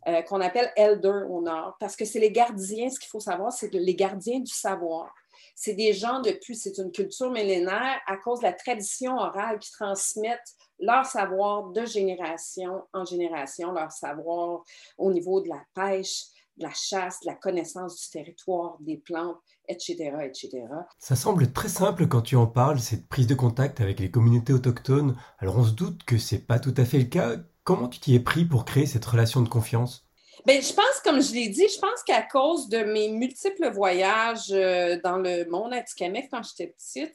Euh, 0.09 0.23
qu'on 0.23 0.41
appelle 0.41 0.73
elder 0.77 1.27
au 1.29 1.43
Nord, 1.43 1.77
parce 1.79 1.95
que 1.95 2.07
c'est 2.07 2.21
les 2.21 2.33
gardiens, 2.33 2.89
ce 2.89 2.99
qu'il 2.99 3.11
faut 3.11 3.21
savoir, 3.21 3.53
c'est 3.53 3.71
les 3.75 3.95
gardiens 3.95 4.41
du 4.41 4.51
savoir. 4.51 5.13
C'est 5.55 5.75
des 5.75 5.93
gens 5.93 6.23
depuis, 6.23 6.57
c'est 6.57 6.79
une 6.79 6.91
culture 6.91 7.31
millénaire 7.31 8.01
à 8.07 8.17
cause 8.17 8.39
de 8.41 8.45
la 8.45 8.55
tradition 8.55 9.19
orale 9.19 9.59
qui 9.59 9.71
transmettent 9.73 10.55
leur 10.79 11.05
savoir 11.05 11.65
de 11.65 11.85
génération 11.85 12.83
en 12.95 13.05
génération, 13.05 13.73
leur 13.73 13.93
savoir 13.93 14.65
au 14.97 15.13
niveau 15.13 15.43
de 15.43 15.51
la 15.51 15.63
pêche, 15.75 16.23
de 16.61 16.65
la 16.65 16.73
chasse, 16.73 17.21
de 17.21 17.27
la 17.27 17.35
connaissance 17.35 18.01
du 18.01 18.11
territoire, 18.11 18.77
des 18.81 18.97
plantes, 18.97 19.39
etc., 19.69 20.13
etc. 20.23 20.63
Ça 20.99 21.17
semble 21.17 21.53
très 21.53 21.69
simple 21.69 22.07
quand 22.07 22.23
tu 22.23 22.37
en 22.37 22.47
parles, 22.47 22.79
cette 22.79 23.09
prise 23.09 23.27
de 23.27 23.35
contact 23.35 23.81
avec 23.81 23.99
les 23.99 24.11
communautés 24.11 24.53
autochtones. 24.53 25.17
Alors 25.39 25.59
on 25.59 25.65
se 25.65 25.73
doute 25.73 26.05
que 26.05 26.19
c'est 26.19 26.47
pas 26.47 26.59
tout 26.59 26.75
à 26.77 26.85
fait 26.85 26.99
le 26.99 27.05
cas. 27.05 27.37
Comment 27.65 27.89
tu 27.89 28.01
t'y 28.01 28.15
es 28.15 28.21
pris 28.21 28.45
pour 28.45 28.65
créer 28.65 28.87
cette 28.87 29.05
relation 29.05 29.43
de 29.43 29.49
confiance? 29.49 30.07
Bien, 30.47 30.61
je 30.61 30.73
pense, 30.73 31.01
comme 31.05 31.21
je 31.21 31.35
l'ai 31.35 31.49
dit, 31.49 31.69
je 31.69 31.79
pense 31.79 32.03
qu'à 32.07 32.23
cause 32.23 32.69
de 32.69 32.79
mes 32.79 33.11
multiples 33.11 33.71
voyages 33.71 34.51
euh, 34.51 34.99
dans 35.05 35.19
le 35.19 35.45
monde 35.51 35.73
atikamekw 35.75 36.29
quand 36.31 36.43
j'étais 36.43 36.69
petite, 36.69 37.15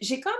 j'ai 0.00 0.20
comme 0.20 0.32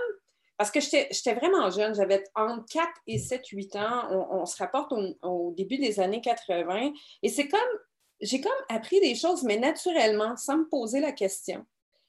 parce 0.57 0.71
que 0.71 0.79
j'étais 0.79 1.33
vraiment 1.33 1.69
jeune, 1.69 1.93
j'avais 1.93 2.23
entre 2.33 2.65
4 2.71 2.87
et 3.07 3.17
7, 3.17 3.45
8 3.45 3.75
ans. 3.75 4.27
On, 4.31 4.45
se 4.45 4.57
rapporte 4.57 4.93
au, 4.93 5.01
au, 5.21 5.53
début 5.55 5.77
des 5.77 5.99
années 5.99 6.21
80. 6.21 6.93
Et 7.23 7.29
c'est 7.29 7.49
comme 7.49 7.59
j'ai 8.21 8.41
comme 8.41 8.51
appris 8.69 8.99
des 8.99 9.15
choses, 9.15 9.43
mais 9.43 9.57
naturellement, 9.57 10.35
sans 10.37 10.57
me 10.57 10.69
poser 10.69 10.99
la 10.99 11.11
question. 11.11 11.65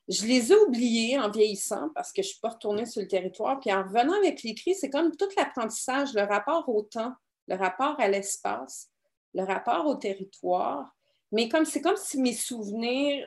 Je 0.08 0.24
les 0.24 0.52
ai 0.52 0.56
oubliées 0.56 1.18
en 1.18 1.30
vieillissant 1.30 1.90
parce 1.94 2.12
que 2.12 2.22
je 2.22 2.28
ne 2.28 2.32
suis 2.32 2.40
pas 2.40 2.50
retournée 2.50 2.86
sur 2.86 3.02
le 3.02 3.08
territoire. 3.08 3.58
Puis 3.58 3.72
en 3.72 3.82
revenant 3.82 4.16
avec 4.16 4.42
l'écrit, 4.42 4.74
c'est 4.74 4.90
comme 4.90 5.16
tout 5.16 5.28
l'apprentissage, 5.36 6.14
le 6.14 6.22
rapport 6.22 6.68
au 6.68 6.82
temps, 6.82 7.12
le 7.48 7.56
rapport 7.56 7.98
à 7.98 8.08
l'espace, 8.08 8.88
le 9.34 9.42
rapport 9.42 9.86
au 9.86 9.96
territoire. 9.96 10.94
Mais 11.32 11.48
comme 11.48 11.64
c'est 11.64 11.80
comme 11.80 11.96
si 11.96 12.20
mes 12.20 12.34
souvenirs 12.34 13.26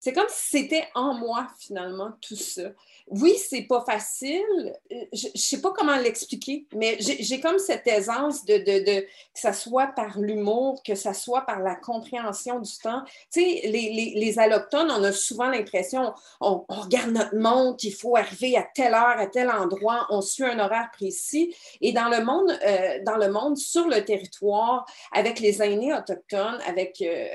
c'est 0.00 0.14
comme 0.14 0.26
si 0.30 0.62
c'était 0.62 0.88
en 0.94 1.12
moi, 1.12 1.46
finalement, 1.58 2.12
tout 2.22 2.34
ça. 2.34 2.70
Oui, 3.06 3.34
c'est 3.36 3.62
pas 3.62 3.84
facile. 3.84 4.72
Je, 5.12 5.26
ne 5.26 5.38
sais 5.38 5.60
pas 5.60 5.72
comment 5.76 5.96
l'expliquer, 5.96 6.66
mais 6.74 6.96
j'ai 7.00 7.38
comme 7.38 7.58
cette 7.58 7.86
aisance 7.86 8.46
de, 8.46 8.56
de, 8.56 9.00
que 9.02 9.06
ça 9.34 9.52
soit 9.52 9.88
par 9.88 10.18
l'humour, 10.18 10.82
que 10.82 10.94
ça 10.94 11.12
soit 11.12 11.42
par 11.42 11.60
la 11.60 11.74
compréhension 11.74 12.60
du 12.60 12.70
temps. 12.82 13.02
Tu 13.30 13.40
sais, 13.40 13.60
les, 13.64 13.92
les, 13.92 14.12
les, 14.16 14.38
allochtones, 14.38 14.90
on 14.90 15.04
a 15.04 15.12
souvent 15.12 15.50
l'impression, 15.50 16.14
on, 16.40 16.64
regarde 16.68 17.10
notre 17.10 17.36
montre, 17.36 17.84
il 17.84 17.94
faut 17.94 18.16
arriver 18.16 18.56
à 18.56 18.62
telle 18.62 18.94
heure, 18.94 19.18
à 19.18 19.26
tel 19.26 19.50
endroit, 19.50 20.06
on 20.08 20.22
suit 20.22 20.44
un 20.44 20.58
horaire 20.60 20.88
précis. 20.94 21.54
Et 21.82 21.92
dans 21.92 22.08
le 22.08 22.24
monde, 22.24 22.58
euh, 22.64 23.00
dans 23.04 23.18
le 23.18 23.30
monde, 23.30 23.58
sur 23.58 23.86
le 23.86 24.02
territoire, 24.02 24.86
avec 25.12 25.40
les 25.40 25.60
aînés 25.60 25.92
autochtones, 25.92 26.58
avec, 26.66 27.02
euh, 27.02 27.28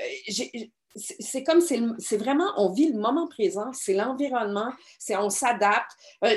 c'est 0.96 1.44
comme, 1.44 1.60
c'est 1.60 2.16
vraiment, 2.16 2.50
on 2.56 2.70
vit 2.70 2.90
le 2.90 2.98
moment 2.98 3.26
présent, 3.26 3.70
c'est 3.72 3.94
l'environnement, 3.94 4.72
c'est 4.98 5.16
on 5.16 5.30
s'adapte. 5.30 5.90
Euh, 6.24 6.34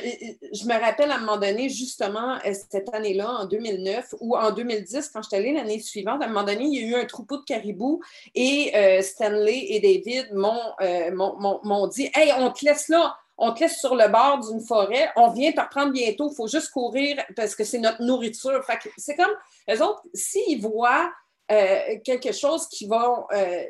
je 0.53 0.65
me 0.65 0.79
rappelle 0.79 1.11
à 1.11 1.15
un 1.15 1.19
moment 1.19 1.37
donné, 1.37 1.69
justement, 1.69 2.37
euh, 2.45 2.53
cette 2.69 2.93
année-là, 2.93 3.29
en 3.29 3.45
2009 3.45 4.15
ou 4.19 4.35
en 4.35 4.51
2010, 4.51 5.09
quand 5.09 5.21
je 5.21 5.29
suis 5.29 5.37
allée 5.37 5.53
l'année 5.53 5.79
suivante, 5.79 6.21
à 6.21 6.25
un 6.25 6.27
moment 6.27 6.43
donné, 6.43 6.65
il 6.65 6.73
y 6.73 6.83
a 6.83 6.87
eu 6.87 7.01
un 7.01 7.05
troupeau 7.05 7.37
de 7.37 7.43
caribous 7.43 8.01
et 8.35 8.71
euh, 8.75 9.01
Stanley 9.01 9.65
et 9.69 9.79
David 9.79 10.33
m'ont 10.33 11.87
dit 11.87 12.09
Hey, 12.13 12.33
on 12.37 12.51
te 12.51 12.65
laisse 12.65 12.89
là, 12.89 13.15
on 13.37 13.53
te 13.53 13.61
laisse 13.61 13.79
sur 13.79 13.95
le 13.95 14.07
bord 14.09 14.39
d'une 14.39 14.61
forêt, 14.61 15.09
on 15.15 15.31
vient 15.31 15.51
te 15.51 15.61
reprendre 15.61 15.93
bientôt, 15.93 16.29
il 16.31 16.35
faut 16.35 16.47
juste 16.47 16.71
courir 16.71 17.23
parce 17.35 17.55
que 17.55 17.63
c'est 17.63 17.79
notre 17.79 18.01
nourriture. 18.03 18.61
c'est 18.97 19.15
comme, 19.15 19.31
les 19.67 19.81
autres, 19.81 20.03
s'ils 20.13 20.61
voient 20.61 21.11
euh, 21.51 21.97
quelque 22.03 22.31
chose 22.31 22.67
qui 22.67 22.85
va 22.85 23.25
euh, 23.33 23.63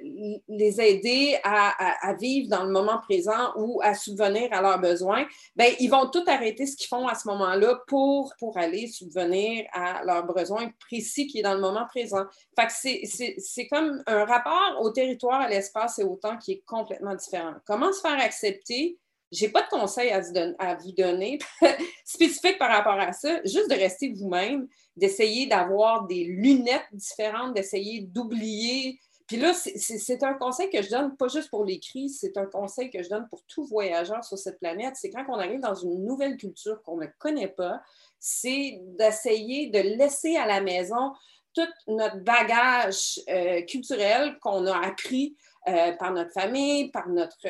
les 0.49 0.81
aider 0.81 1.37
à, 1.43 2.13
vivre 2.19 2.49
dans 2.49 2.65
le 2.65 2.71
moment 2.71 2.97
présent 2.97 3.53
ou 3.55 3.79
à 3.81 3.93
subvenir 3.93 4.49
à 4.51 4.61
leurs 4.61 4.79
besoins, 4.79 5.25
ben, 5.55 5.73
ils 5.79 5.89
vont 5.89 6.09
tout 6.09 6.23
arrêter 6.27 6.65
ce 6.65 6.75
qu'ils 6.75 6.87
font 6.87 7.07
à 7.07 7.15
ce 7.15 7.27
moment-là 7.29 7.79
pour, 7.87 8.33
pour 8.37 8.57
aller 8.57 8.87
subvenir 8.87 9.65
à 9.71 10.03
leurs 10.03 10.25
besoins 10.25 10.69
précis 10.79 11.27
qui 11.27 11.39
est 11.39 11.43
dans 11.43 11.53
le 11.53 11.61
moment 11.61 11.85
présent. 11.85 12.25
Fait 12.59 12.67
que 12.67 13.37
c'est 13.37 13.67
comme 13.67 14.03
un 14.07 14.25
rapport 14.25 14.77
au 14.81 14.89
territoire, 14.89 15.41
à 15.41 15.47
l'espace 15.47 15.99
et 15.99 16.03
au 16.03 16.17
temps 16.17 16.37
qui 16.37 16.53
est 16.53 16.63
complètement 16.65 17.15
différent. 17.15 17.53
Comment 17.65 17.93
se 17.93 18.01
faire 18.01 18.19
accepter? 18.19 18.97
Je 19.31 19.45
n'ai 19.45 19.51
pas 19.51 19.61
de 19.61 19.69
conseils 19.69 20.09
à, 20.09 20.21
à 20.57 20.75
vous 20.75 20.91
donner 20.91 21.37
spécifiques 22.03 22.57
par 22.57 22.71
rapport 22.71 22.99
à 22.99 23.13
ça, 23.13 23.39
juste 23.45 23.69
de 23.69 23.75
rester 23.75 24.11
vous-même, 24.11 24.67
d'essayer 24.99 25.47
d'avoir 25.47 26.05
des 26.05 26.25
lunettes 26.25 26.87
différentes, 26.93 27.53
d'essayer 27.53 28.01
d'oublier. 28.01 28.99
Puis 29.27 29.37
là, 29.37 29.53
c'est 29.53 30.23
un 30.23 30.33
conseil 30.33 30.69
que 30.69 30.81
je 30.81 30.89
donne, 30.89 31.15
pas 31.15 31.27
juste 31.27 31.49
pour 31.49 31.63
l'écrit, 31.63 32.09
c'est 32.09 32.35
un 32.37 32.45
conseil 32.45 32.89
que 32.89 33.03
je 33.03 33.09
donne 33.09 33.27
pour 33.29 33.43
tout 33.45 33.63
voyageur 33.65 34.23
sur 34.23 34.37
cette 34.37 34.59
planète. 34.59 34.95
C'est 34.95 35.11
quand 35.11 35.23
on 35.29 35.39
arrive 35.39 35.59
dans 35.59 35.75
une 35.75 36.03
nouvelle 36.05 36.35
culture 36.35 36.81
qu'on 36.83 36.97
ne 36.97 37.05
connaît 37.19 37.47
pas, 37.47 37.81
c'est 38.19 38.79
d'essayer 38.97 39.67
de 39.67 39.79
laisser 39.79 40.35
à 40.35 40.47
la 40.47 40.61
maison 40.61 41.13
tout 41.53 41.61
notre 41.87 42.17
bagage 42.17 43.19
euh, 43.29 43.61
culturel 43.63 44.37
qu'on 44.39 44.65
a 44.65 44.85
appris 44.85 45.35
euh, 45.67 45.91
par 45.93 46.13
notre 46.13 46.31
famille, 46.31 46.89
par 46.89 47.09
notre, 47.09 47.47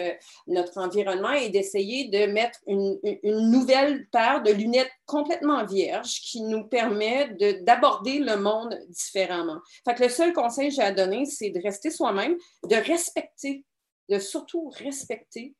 notre 0.47 0.79
environnement 0.79 1.31
et 1.31 1.49
d'essayer 1.49 2.09
de 2.09 2.31
mettre 2.31 2.59
une, 2.65 2.97
une, 3.03 3.51
nouvelle 3.51 4.07
paire 4.09 4.41
de 4.41 4.51
lunettes 4.51 4.91
complètement 5.05 5.63
vierges 5.63 6.19
qui 6.21 6.41
nous 6.41 6.63
permet 6.63 7.29
d'aborder 7.61 8.17
le 8.17 8.35
monde 8.37 8.79
différemment. 8.89 9.59
Fait 9.85 9.99
le 9.99 10.09
seul 10.09 10.33
conseil 10.33 10.69
que 10.69 10.75
j'ai 10.75 10.81
à 10.81 10.91
donner, 10.91 11.25
c'est 11.25 11.51
de 11.51 11.61
rester 11.61 11.91
soi-même, 11.91 12.35
de 12.67 12.75
respecter, 12.75 13.63
de 14.09 14.17
surtout 14.17 14.69
respecter 14.69 15.55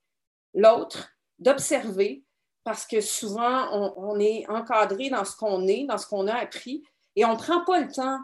l'autre, 0.56 1.12
d'observer, 1.38 2.24
parce 2.64 2.88
que 2.88 3.00
souvent, 3.00 3.68
on, 3.72 3.94
on, 3.96 4.20
est 4.20 4.50
encadré 4.50 5.10
dans 5.10 5.24
ce 5.24 5.36
qu'on 5.36 5.68
est, 5.68 5.86
dans 5.86 6.00
ce 6.00 6.08
qu'on 6.08 6.28
a 6.28 6.36
appris, 6.36 6.84
et 7.16 7.26
on 7.26 7.34
ne 7.34 7.38
prend 7.38 7.64
pas 7.64 7.80
le 7.80 7.92
temps 7.92 8.20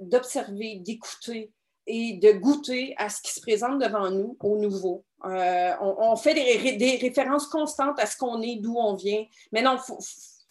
d'observer, 0.00 0.76
de, 0.76 0.84
d'écouter, 0.84 1.52
et 1.86 2.14
de 2.14 2.32
goûter 2.32 2.94
à 2.98 3.08
ce 3.08 3.20
qui 3.22 3.32
se 3.32 3.40
présente 3.40 3.80
devant 3.80 4.10
nous, 4.10 4.36
au 4.40 4.56
nouveau. 4.56 5.04
Euh, 5.24 5.72
on, 5.80 6.14
fait 6.16 6.34
des, 6.34 6.96
références 7.00 7.46
constantes 7.46 7.98
à 7.98 8.06
ce 8.06 8.16
qu'on 8.16 8.42
est, 8.42 8.56
d'où 8.56 8.76
on 8.76 8.94
vient. 8.94 9.24
Mais 9.52 9.62
non, 9.62 9.76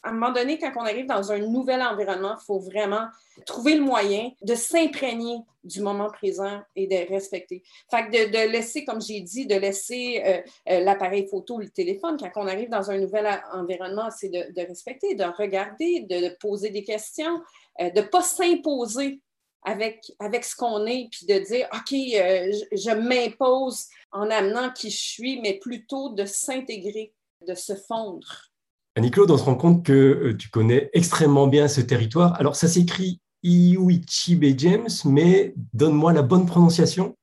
à 0.04 0.10
un 0.10 0.14
moment 0.14 0.32
donné, 0.32 0.58
quand 0.58 0.72
on 0.76 0.86
arrive 0.86 1.06
dans 1.08 1.32
un 1.32 1.40
nouvel 1.40 1.82
environnement, 1.82 2.36
il 2.40 2.46
faut 2.46 2.60
vraiment 2.60 3.08
trouver 3.46 3.76
le 3.76 3.82
moyen 3.82 4.32
de 4.42 4.54
s'imprégner 4.56 5.38
du 5.64 5.82
moment 5.82 6.10
présent 6.10 6.62
et 6.76 6.88
de 6.88 7.12
respecter. 7.12 7.64
Fait 7.90 8.06
que 8.06 8.12
de, 8.12 8.52
laisser, 8.52 8.86
comme 8.86 9.02
j'ai 9.02 9.22
dit, 9.22 9.48
de 9.48 9.56
laisser 9.56 10.22
euh, 10.26 10.42
euh, 10.70 10.80
l'appareil 10.82 11.28
photo, 11.28 11.58
le 11.58 11.70
téléphone, 11.70 12.18
quand 12.20 12.30
on 12.36 12.48
arrive 12.48 12.70
dans 12.70 12.92
un 12.92 12.98
nouvel 12.98 13.28
environnement, 13.54 14.10
c'est 14.12 14.30
de, 14.30 14.68
respecter, 14.68 15.16
de 15.16 15.24
regarder, 15.24 16.02
de, 16.02 16.36
poser 16.40 16.70
des 16.70 16.84
questions, 16.84 17.42
de 17.80 18.00
ne 18.00 18.06
pas 18.06 18.22
s'imposer 18.22 19.22
avec, 19.66 20.12
avec 20.20 20.46
ce 20.46 20.56
qu'on 20.56 20.86
est, 20.86 21.10
puis 21.12 21.26
de 21.26 21.40
dire, 21.40 21.68
OK, 21.74 21.92
euh, 21.92 22.52
je, 22.72 22.96
m'impose 22.96 23.86
en 24.12 24.30
amenant 24.30 24.72
qui 24.72 24.90
je 24.90 24.98
suis, 24.98 25.42
mais 25.42 25.60
plutôt 25.60 26.14
de 26.14 26.26
s'intégrer, 26.26 27.14
de 27.48 27.56
se 27.56 27.74
fondre. 27.76 28.52
Annie-Claude, 28.96 29.32
on 29.32 29.38
se 29.38 29.44
rend 29.44 29.56
compte 29.56 29.84
que 29.84 29.92
euh, 29.92 30.38
tu 30.38 30.50
connais 30.50 30.90
extrêmement 30.94 31.48
bien 31.48 31.68
ce 31.68 31.82
territoire. 31.82 32.40
Alors, 32.40 32.56
ça 32.56 32.68
s'écrit 32.68 33.20
Iuichibe 33.44 34.58
James, 34.58 34.88
mais 35.04 35.54
donne-moi 35.74 36.14
la 36.14 36.22
bonne 36.22 36.46
prononciation. 36.46 37.16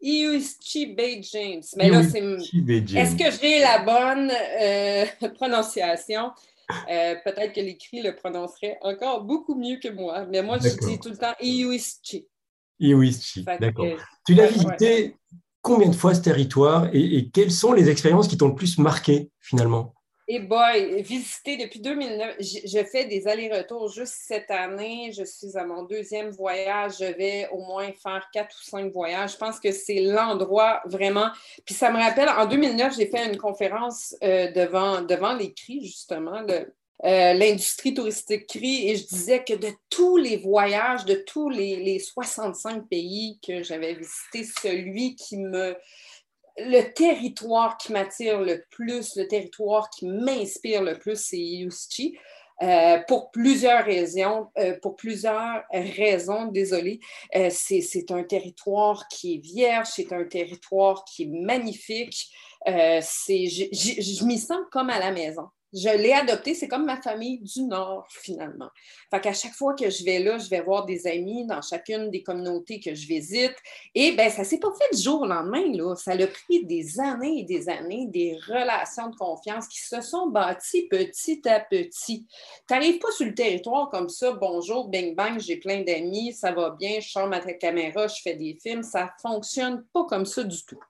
Iuichibe 0.00 1.00
James. 1.32 1.62
Mais 1.76 1.88
là, 1.88 2.02
c'est. 2.02 2.20
Est-ce 2.20 3.16
que 3.16 3.30
j'ai 3.40 3.60
la 3.60 3.84
bonne 3.84 4.30
euh, 4.60 5.28
prononciation? 5.34 6.32
Euh, 6.90 7.14
peut-être 7.24 7.52
que 7.52 7.60
l'écrit 7.60 8.02
le 8.02 8.14
prononcerait 8.14 8.78
encore 8.82 9.24
beaucoup 9.24 9.54
mieux 9.54 9.78
que 9.78 9.88
moi, 9.88 10.26
mais 10.26 10.42
moi, 10.42 10.58
je 10.58 10.68
dis 10.86 10.98
tout 10.98 11.10
le 11.10 11.16
temps 11.16 11.34
Iwischi. 11.40 12.26
Iwischi, 12.80 13.44
d'accord. 13.60 13.86
Tu 14.26 14.34
l'as 14.34 14.46
visité 14.46 15.16
combien 15.60 15.88
de 15.88 15.94
fois 15.94 16.14
ce 16.14 16.20
territoire 16.20 16.88
et 16.92 17.30
quelles 17.32 17.52
sont 17.52 17.72
les 17.72 17.88
expériences 17.88 18.28
qui 18.28 18.36
t'ont 18.36 18.48
le 18.48 18.54
plus 18.54 18.78
marqué 18.78 19.30
finalement? 19.40 19.94
Et 20.26 20.38
boy, 20.38 21.02
visiter 21.02 21.58
depuis 21.58 21.80
2009, 21.80 22.36
je 22.40 22.84
fais 22.84 23.04
des 23.04 23.28
allers-retours 23.28 23.88
juste 23.88 24.14
cette 24.22 24.50
année. 24.50 25.12
Je 25.12 25.22
suis 25.24 25.56
à 25.56 25.64
mon 25.64 25.82
deuxième 25.82 26.30
voyage. 26.30 26.94
Je 27.00 27.04
vais 27.04 27.48
au 27.52 27.58
moins 27.58 27.90
faire 27.92 28.26
quatre 28.32 28.56
ou 28.58 28.64
cinq 28.64 28.90
voyages. 28.90 29.32
Je 29.32 29.36
pense 29.36 29.60
que 29.60 29.70
c'est 29.70 30.00
l'endroit 30.00 30.80
vraiment. 30.86 31.28
Puis 31.66 31.74
ça 31.74 31.90
me 31.90 31.98
rappelle, 31.98 32.30
en 32.30 32.46
2009, 32.46 32.96
j'ai 32.96 33.06
fait 33.06 33.26
une 33.26 33.36
conférence 33.36 34.16
euh, 34.24 34.50
devant, 34.52 35.02
devant 35.02 35.34
les 35.34 35.52
CRI, 35.52 35.84
justement, 35.84 36.42
euh, 36.48 37.32
l'industrie 37.34 37.92
touristique 37.92 38.46
CRI, 38.46 38.88
et 38.88 38.96
je 38.96 39.06
disais 39.06 39.44
que 39.44 39.52
de 39.52 39.68
tous 39.90 40.16
les 40.16 40.38
voyages, 40.38 41.04
de 41.04 41.16
tous 41.16 41.50
les, 41.50 41.76
les 41.76 41.98
65 41.98 42.88
pays 42.88 43.38
que 43.46 43.62
j'avais 43.62 43.92
visités, 43.92 44.44
celui 44.62 45.16
qui 45.16 45.36
me 45.36 45.76
le 46.56 46.92
territoire 46.92 47.76
qui 47.76 47.92
m'attire 47.92 48.40
le 48.40 48.64
plus, 48.70 49.16
le 49.16 49.26
territoire 49.26 49.90
qui 49.90 50.06
m'inspire 50.06 50.82
le 50.82 50.98
plus, 50.98 51.16
c'est 51.16 51.38
Iusti. 51.38 52.16
Euh, 52.62 52.98
pour 53.08 53.32
plusieurs 53.32 53.84
raisons, 53.84 54.46
euh, 54.58 54.78
pour 54.80 54.94
plusieurs 54.94 55.64
raisons, 55.72 56.46
désolé. 56.46 57.00
Euh, 57.34 57.48
c'est 57.50 58.10
un 58.10 58.22
territoire 58.22 59.08
qui 59.08 59.34
est 59.34 59.38
vierge, 59.38 59.88
c'est 59.92 60.12
un 60.12 60.24
territoire 60.24 61.04
qui 61.04 61.24
est 61.24 61.30
magnifique. 61.30 62.28
je 62.64 64.24
m'y 64.24 64.38
sens 64.38 64.60
comme 64.70 64.90
à 64.90 65.00
la 65.00 65.10
maison 65.10 65.48
je 65.74 65.88
l'ai 65.88 66.12
adopté, 66.12 66.54
c'est 66.54 66.68
comme 66.68 66.84
ma 66.84 67.02
famille 67.02 67.40
du 67.40 67.62
Nord, 67.62 68.06
finalement. 68.08 68.68
Fait 69.10 69.20
qu'à 69.20 69.32
chaque 69.32 69.54
fois 69.54 69.74
que 69.74 69.90
je 69.90 70.04
vais 70.04 70.20
là, 70.20 70.38
je 70.38 70.48
vais 70.48 70.60
voir 70.60 70.86
des 70.86 71.06
amis 71.08 71.44
dans 71.46 71.60
chacune 71.62 72.10
des 72.10 72.22
communautés 72.22 72.78
que 72.78 72.94
je 72.94 73.06
visite. 73.08 73.54
Et 73.94 74.12
bien, 74.12 74.30
ça 74.30 74.44
s'est 74.44 74.60
pas 74.60 74.72
fait 74.78 74.96
du 74.96 75.02
jour 75.02 75.22
au 75.22 75.26
lendemain, 75.26 75.64
là. 75.72 75.96
Ça 75.96 76.12
a 76.12 76.26
pris 76.26 76.64
des 76.64 77.00
années 77.00 77.40
et 77.40 77.42
des 77.42 77.68
années, 77.68 78.06
des 78.06 78.38
relations 78.46 79.08
de 79.08 79.16
confiance 79.16 79.66
qui 79.66 79.80
se 79.80 80.00
sont 80.00 80.28
bâties 80.28 80.86
petit 80.88 81.42
à 81.48 81.58
petit. 81.58 82.24
Tu 82.68 82.74
n'arrives 82.74 83.00
pas 83.00 83.10
sur 83.10 83.26
le 83.26 83.34
territoire 83.34 83.90
comme 83.90 84.08
ça, 84.08 84.32
bonjour, 84.32 84.88
bang 84.88 85.16
bang, 85.16 85.40
j'ai 85.40 85.56
plein 85.56 85.82
d'amis, 85.82 86.32
ça 86.32 86.52
va 86.52 86.70
bien, 86.70 87.00
je 87.00 87.10
sors 87.10 87.26
ma 87.26 87.40
caméra, 87.40 88.06
je 88.06 88.22
fais 88.22 88.34
des 88.34 88.56
films. 88.62 88.84
Ça 88.84 89.04
ne 89.04 89.28
fonctionne 89.28 89.84
pas 89.92 90.04
comme 90.04 90.24
ça 90.24 90.44
du 90.44 90.64
tout. 90.64 90.80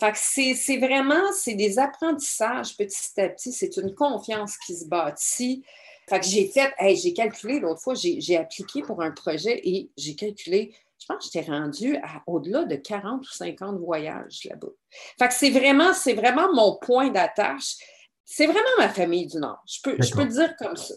Fait 0.00 0.12
que 0.12 0.18
c'est 0.18 0.78
vraiment, 0.78 1.30
c'est 1.32 1.54
des 1.54 1.78
apprentissages 1.78 2.76
petit 2.76 3.20
à 3.20 3.28
petit, 3.28 3.52
c'est 3.52 3.76
une 3.76 3.94
confiance 3.94 4.13
qui 4.64 4.76
se 4.76 4.86
bâtit. 4.86 5.64
Fait 6.08 6.20
que 6.20 6.26
j'ai 6.26 6.48
fait, 6.48 6.72
j'ai 6.96 7.14
calculé 7.14 7.60
l'autre 7.60 7.80
fois, 7.80 7.94
j'ai 7.94 8.36
appliqué 8.36 8.82
pour 8.82 9.02
un 9.02 9.10
projet 9.10 9.60
et 9.64 9.90
j'ai 9.96 10.14
calculé, 10.14 10.74
je 10.98 11.06
pense 11.06 11.26
que 11.26 11.32
j'étais 11.32 11.50
rendue 11.50 11.96
à 11.96 12.22
au-delà 12.26 12.64
de 12.64 12.76
40 12.76 13.22
ou 13.22 13.32
50 13.32 13.78
voyages 13.78 14.44
là-bas. 14.44 14.68
Fait 15.18 15.28
que 15.28 15.34
c'est 15.34 15.50
vraiment, 15.50 15.94
c'est 15.94 16.14
vraiment 16.14 16.52
mon 16.52 16.76
point 16.76 17.10
d'attache. 17.10 17.76
C'est 18.24 18.46
vraiment 18.46 18.60
ma 18.78 18.88
famille 18.88 19.26
du 19.26 19.38
Nord. 19.38 19.62
Je 19.66 19.80
peux, 19.82 19.96
je 19.98 20.10
peux 20.10 20.24
le 20.24 20.30
dire 20.30 20.54
comme 20.56 20.76
ça. 20.76 20.94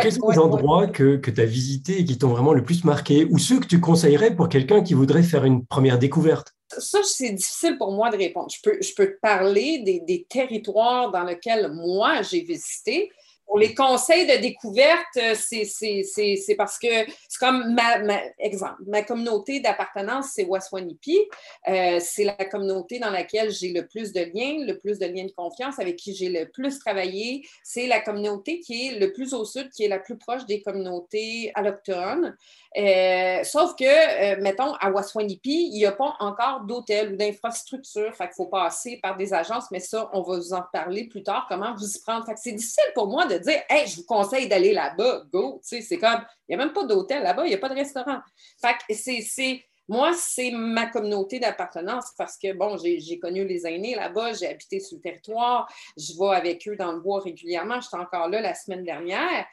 quels 0.00 0.12
sont 0.12 0.30
les 0.30 0.38
endroits 0.38 0.86
que, 0.88 1.16
que 1.16 1.30
tu 1.30 1.40
as 1.40 1.46
visités 1.46 2.00
et 2.00 2.04
qui 2.04 2.18
t'ont 2.18 2.28
vraiment 2.28 2.52
le 2.52 2.64
plus 2.64 2.84
marqué 2.84 3.26
ou 3.30 3.38
ceux 3.38 3.60
que 3.60 3.66
tu 3.66 3.80
conseillerais 3.80 4.34
pour 4.34 4.48
quelqu'un 4.48 4.82
qui 4.82 4.94
voudrait 4.94 5.22
faire 5.22 5.44
une 5.44 5.66
première 5.66 5.98
découverte? 5.98 6.57
Ça, 6.76 7.00
c'est 7.02 7.30
difficile 7.30 7.78
pour 7.78 7.92
moi 7.92 8.10
de 8.10 8.16
répondre. 8.16 8.50
Je 8.50 8.60
peux, 8.62 8.78
je 8.80 8.94
peux 8.94 9.06
te 9.06 9.20
parler 9.20 9.78
des, 9.80 10.00
des 10.00 10.24
territoires 10.28 11.10
dans 11.10 11.24
lesquels 11.24 11.72
moi 11.72 12.22
j'ai 12.22 12.42
visité, 12.42 13.10
pour 13.48 13.58
les 13.58 13.74
conseils 13.74 14.26
de 14.26 14.42
découverte, 14.42 15.16
euh, 15.16 15.34
c'est 15.34 16.54
parce 16.54 16.78
que 16.78 16.86
c'est 17.28 17.38
comme 17.40 17.74
ma, 17.74 18.20
exemple, 18.38 18.82
ma 18.86 19.02
communauté 19.02 19.60
d'appartenance, 19.60 20.32
c'est 20.34 20.44
Waswanipi. 20.44 21.18
Euh, 21.66 21.98
c'est 21.98 22.24
la 22.24 22.34
communauté 22.44 22.98
dans 22.98 23.08
laquelle 23.08 23.50
j'ai 23.50 23.72
le 23.72 23.86
plus 23.86 24.12
de 24.12 24.20
liens, 24.20 24.66
le 24.66 24.76
plus 24.76 24.98
de 24.98 25.06
liens 25.06 25.24
de 25.24 25.32
confiance, 25.32 25.78
avec 25.78 25.96
qui 25.96 26.14
j'ai 26.14 26.28
le 26.28 26.50
plus 26.50 26.78
travaillé. 26.78 27.42
C'est 27.62 27.86
la 27.86 28.00
communauté 28.00 28.60
qui 28.60 28.88
est 28.88 28.98
le 28.98 29.14
plus 29.14 29.32
au 29.32 29.46
sud, 29.46 29.70
qui 29.70 29.84
est 29.84 29.88
la 29.88 29.98
plus 29.98 30.18
proche 30.18 30.44
des 30.44 30.60
communautés 30.60 31.50
allochtones. 31.54 32.36
Euh, 32.76 33.42
sauf 33.44 33.74
que, 33.76 34.40
mettons, 34.42 34.74
à 34.74 34.90
Waswanipi, 34.90 35.70
il 35.72 35.78
n'y 35.78 35.86
a 35.86 35.92
pas 35.92 36.14
encore 36.20 36.66
d'hôtel 36.66 37.14
ou 37.14 37.16
d'infrastructure. 37.16 38.14
Fait 38.14 38.26
qu'il 38.26 38.34
faut 38.36 38.46
passer 38.46 38.98
par 39.02 39.16
des 39.16 39.32
agences, 39.32 39.70
mais 39.70 39.80
ça, 39.80 40.10
on 40.12 40.20
va 40.20 40.36
vous 40.36 40.52
en 40.52 40.62
parler 40.70 41.08
plus 41.08 41.22
tard, 41.22 41.46
comment 41.48 41.74
vous 41.74 41.90
y 41.90 42.00
prendre. 42.02 42.26
Fait 42.26 42.34
que 42.34 42.40
c'est 42.40 42.52
difficile 42.52 42.84
pour 42.94 43.06
moi 43.08 43.24
de 43.24 43.37
dire, 43.38 43.62
hey, 43.68 43.86
je 43.86 43.96
vous 43.96 44.04
conseille 44.04 44.48
d'aller 44.48 44.72
là-bas, 44.72 45.24
go. 45.32 45.60
C'est 45.62 45.98
comme, 45.98 46.24
il 46.48 46.56
n'y 46.56 46.62
a 46.62 46.64
même 46.64 46.72
pas 46.72 46.84
d'hôtel 46.84 47.22
là-bas, 47.22 47.44
il 47.46 47.50
n'y 47.50 47.54
a 47.54 47.58
pas 47.58 47.68
de 47.68 47.74
restaurant. 47.74 48.18
Fait 48.60 48.74
que 48.88 48.94
c'est. 48.94 49.62
Moi, 49.90 50.12
c'est 50.12 50.50
ma 50.50 50.84
communauté 50.84 51.40
d'appartenance 51.40 52.12
parce 52.18 52.36
que, 52.36 52.52
bon, 52.52 52.76
j'ai 52.76 53.18
connu 53.18 53.46
les 53.46 53.66
aînés 53.66 53.94
là-bas, 53.94 54.34
j'ai 54.34 54.46
habité 54.46 54.80
sur 54.80 54.98
le 54.98 55.00
territoire, 55.00 55.66
je 55.96 56.12
vais 56.12 56.36
avec 56.36 56.68
eux 56.68 56.76
dans 56.76 56.92
le 56.92 57.00
bois 57.00 57.20
régulièrement, 57.20 57.80
j'étais 57.80 57.96
encore 57.96 58.28
là 58.28 58.42
la 58.42 58.54
semaine 58.54 58.84
dernière. 58.84 59.46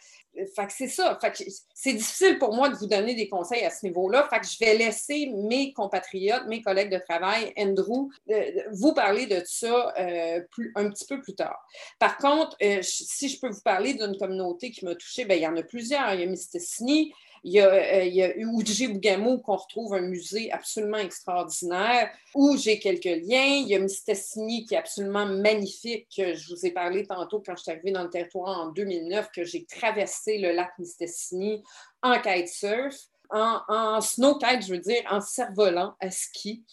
Fait 0.56 0.70
c'est 0.70 0.88
ça. 0.88 1.18
Fait 1.22 1.34
c'est 1.74 1.94
difficile 1.94 2.38
pour 2.40 2.54
moi 2.54 2.70
de 2.70 2.76
vous 2.76 2.88
donner 2.88 3.16
des 3.16 3.28
conseils 3.28 3.64
à 3.64 3.70
ce 3.70 3.86
niveau-là. 3.86 4.28
Fait 4.30 4.42
je 4.44 4.64
vais 4.64 4.78
laisser 4.78 5.32
mes 5.36 5.74
compatriotes, 5.74 6.46
mes 6.48 6.62
collègues 6.62 6.92
de 6.92 6.98
travail, 6.98 7.54
Andrew, 7.58 8.10
euh, 8.30 8.52
vous 8.72 8.94
parler 8.94 9.28
de 9.28 9.42
ça 9.46 9.94
euh, 9.98 10.42
un 10.76 10.90
petit 10.90 11.06
peu 11.06 11.22
plus 11.22 11.36
tard. 11.36 11.60
Par 12.00 12.18
contre, 12.18 12.58
euh, 12.62 12.80
si 12.82 13.30
je 13.30 13.40
peux 13.40 13.50
vous 13.50 13.62
parler 13.62 13.94
d'une 13.94 14.18
communauté 14.18 14.72
qui 14.72 14.86
m'a 14.86 14.96
touchée, 14.96 15.26
ben, 15.26 15.36
il 15.36 15.42
y 15.42 15.48
en 15.48 15.56
a 15.56 15.64
plusieurs. 15.64 16.14
Il 16.14 16.20
y 16.20 16.24
a 16.24 16.26
Mistessini, 16.26 17.14
il 17.46 17.52
y 17.52 17.60
a, 17.60 17.68
euh, 17.68 18.04
il 18.04 18.94
Bougamo 18.94 19.38
qu'on 19.38 19.56
retrouve 19.56 19.94
un 19.94 20.02
musée 20.02 20.52
absolument 20.52 20.98
extraordinaire, 20.98 22.10
où 22.34 22.58
j'ai 22.58 22.80
quelques 22.80 23.06
liens. 23.06 23.62
Il 23.62 23.68
y 23.68 23.76
a 23.76 23.80
Mistassini 23.80 24.66
qui 24.66 24.74
est 24.74 24.80
absolument 24.80 25.28
magnifique. 25.28 26.08
Je 26.18 26.54
vous 26.54 26.66
ai 26.66 26.72
parlé 26.72 27.06
tantôt 27.06 27.44
quand 27.46 27.56
je 27.56 27.62
suis 27.62 27.72
arrivée 27.72 27.92
dans 27.92 28.04
le 28.04 28.10
territoire 28.10 28.60
en 28.62 28.72
2009 28.72 29.30
que 29.32 29.44
j'ai 29.44 29.64
traversé 29.66 30.40
le 30.40 30.54
lac 30.54 30.72
Mistassini 30.80 31.62
en 32.02 32.20
kitesurf 32.20 32.96
en, 33.36 33.62
en 33.68 34.02
snowkite, 34.02 34.66
je 34.66 34.72
veux 34.72 34.80
dire, 34.80 35.04
en 35.12 35.20
cerf-volant 35.20 35.94
à 36.00 36.10
ski. 36.10 36.64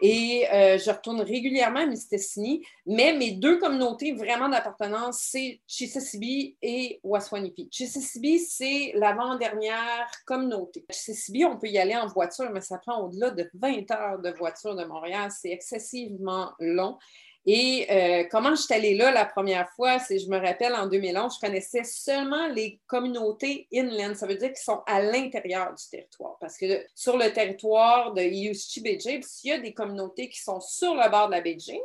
Et 0.00 0.46
euh, 0.52 0.78
je 0.78 0.90
retourne 0.90 1.20
régulièrement 1.20 1.80
à 1.80 1.86
Mistessini, 1.86 2.64
mais 2.86 3.12
mes 3.12 3.32
deux 3.32 3.58
communautés 3.58 4.12
vraiment 4.12 4.48
d'appartenance, 4.48 5.18
c'est 5.30 5.60
Chisasibi 5.66 6.56
et 6.62 7.00
Waswanipi. 7.02 7.68
Chisasibi, 7.72 8.38
c'est 8.38 8.92
l'avant-dernière 8.94 10.08
communauté. 10.24 10.84
Chisasibi, 10.90 11.44
on 11.44 11.58
peut 11.58 11.68
y 11.68 11.78
aller 11.78 11.96
en 11.96 12.06
voiture, 12.06 12.50
mais 12.52 12.60
ça 12.60 12.78
prend 12.78 13.02
au-delà 13.02 13.30
de 13.30 13.50
20 13.54 13.90
heures 13.90 14.18
de 14.20 14.30
voiture 14.30 14.76
de 14.76 14.84
Montréal. 14.84 15.30
C'est 15.36 15.50
excessivement 15.50 16.52
long. 16.60 16.98
Et 17.44 17.86
euh, 17.90 18.24
comment 18.30 18.54
je 18.54 18.62
suis 18.62 18.74
allée 18.74 18.94
là 18.94 19.10
la 19.10 19.24
première 19.24 19.68
fois, 19.70 19.98
c'est, 19.98 20.18
je 20.18 20.28
me 20.28 20.38
rappelle, 20.38 20.74
en 20.74 20.86
2011, 20.86 21.34
je 21.34 21.40
connaissais 21.44 21.82
seulement 21.82 22.46
les 22.48 22.80
communautés 22.86 23.66
inland, 23.74 24.14
ça 24.14 24.26
veut 24.26 24.36
dire 24.36 24.48
qu'ils 24.48 24.58
sont 24.58 24.82
à 24.86 25.02
l'intérieur 25.02 25.74
du 25.74 25.82
territoire. 25.90 26.36
Parce 26.40 26.56
que 26.56 26.86
sur 26.94 27.16
le 27.16 27.32
territoire 27.32 28.12
de 28.12 28.22
Iusti 28.22 28.80
Bay 28.80 28.98
James, 29.00 29.22
il 29.42 29.50
y 29.50 29.52
a 29.52 29.58
des 29.58 29.74
communautés 29.74 30.28
qui 30.28 30.40
sont 30.40 30.60
sur 30.60 30.94
le 30.94 31.10
bord 31.10 31.26
de 31.26 31.32
la 31.32 31.40
baie 31.40 31.56
James 31.58 31.78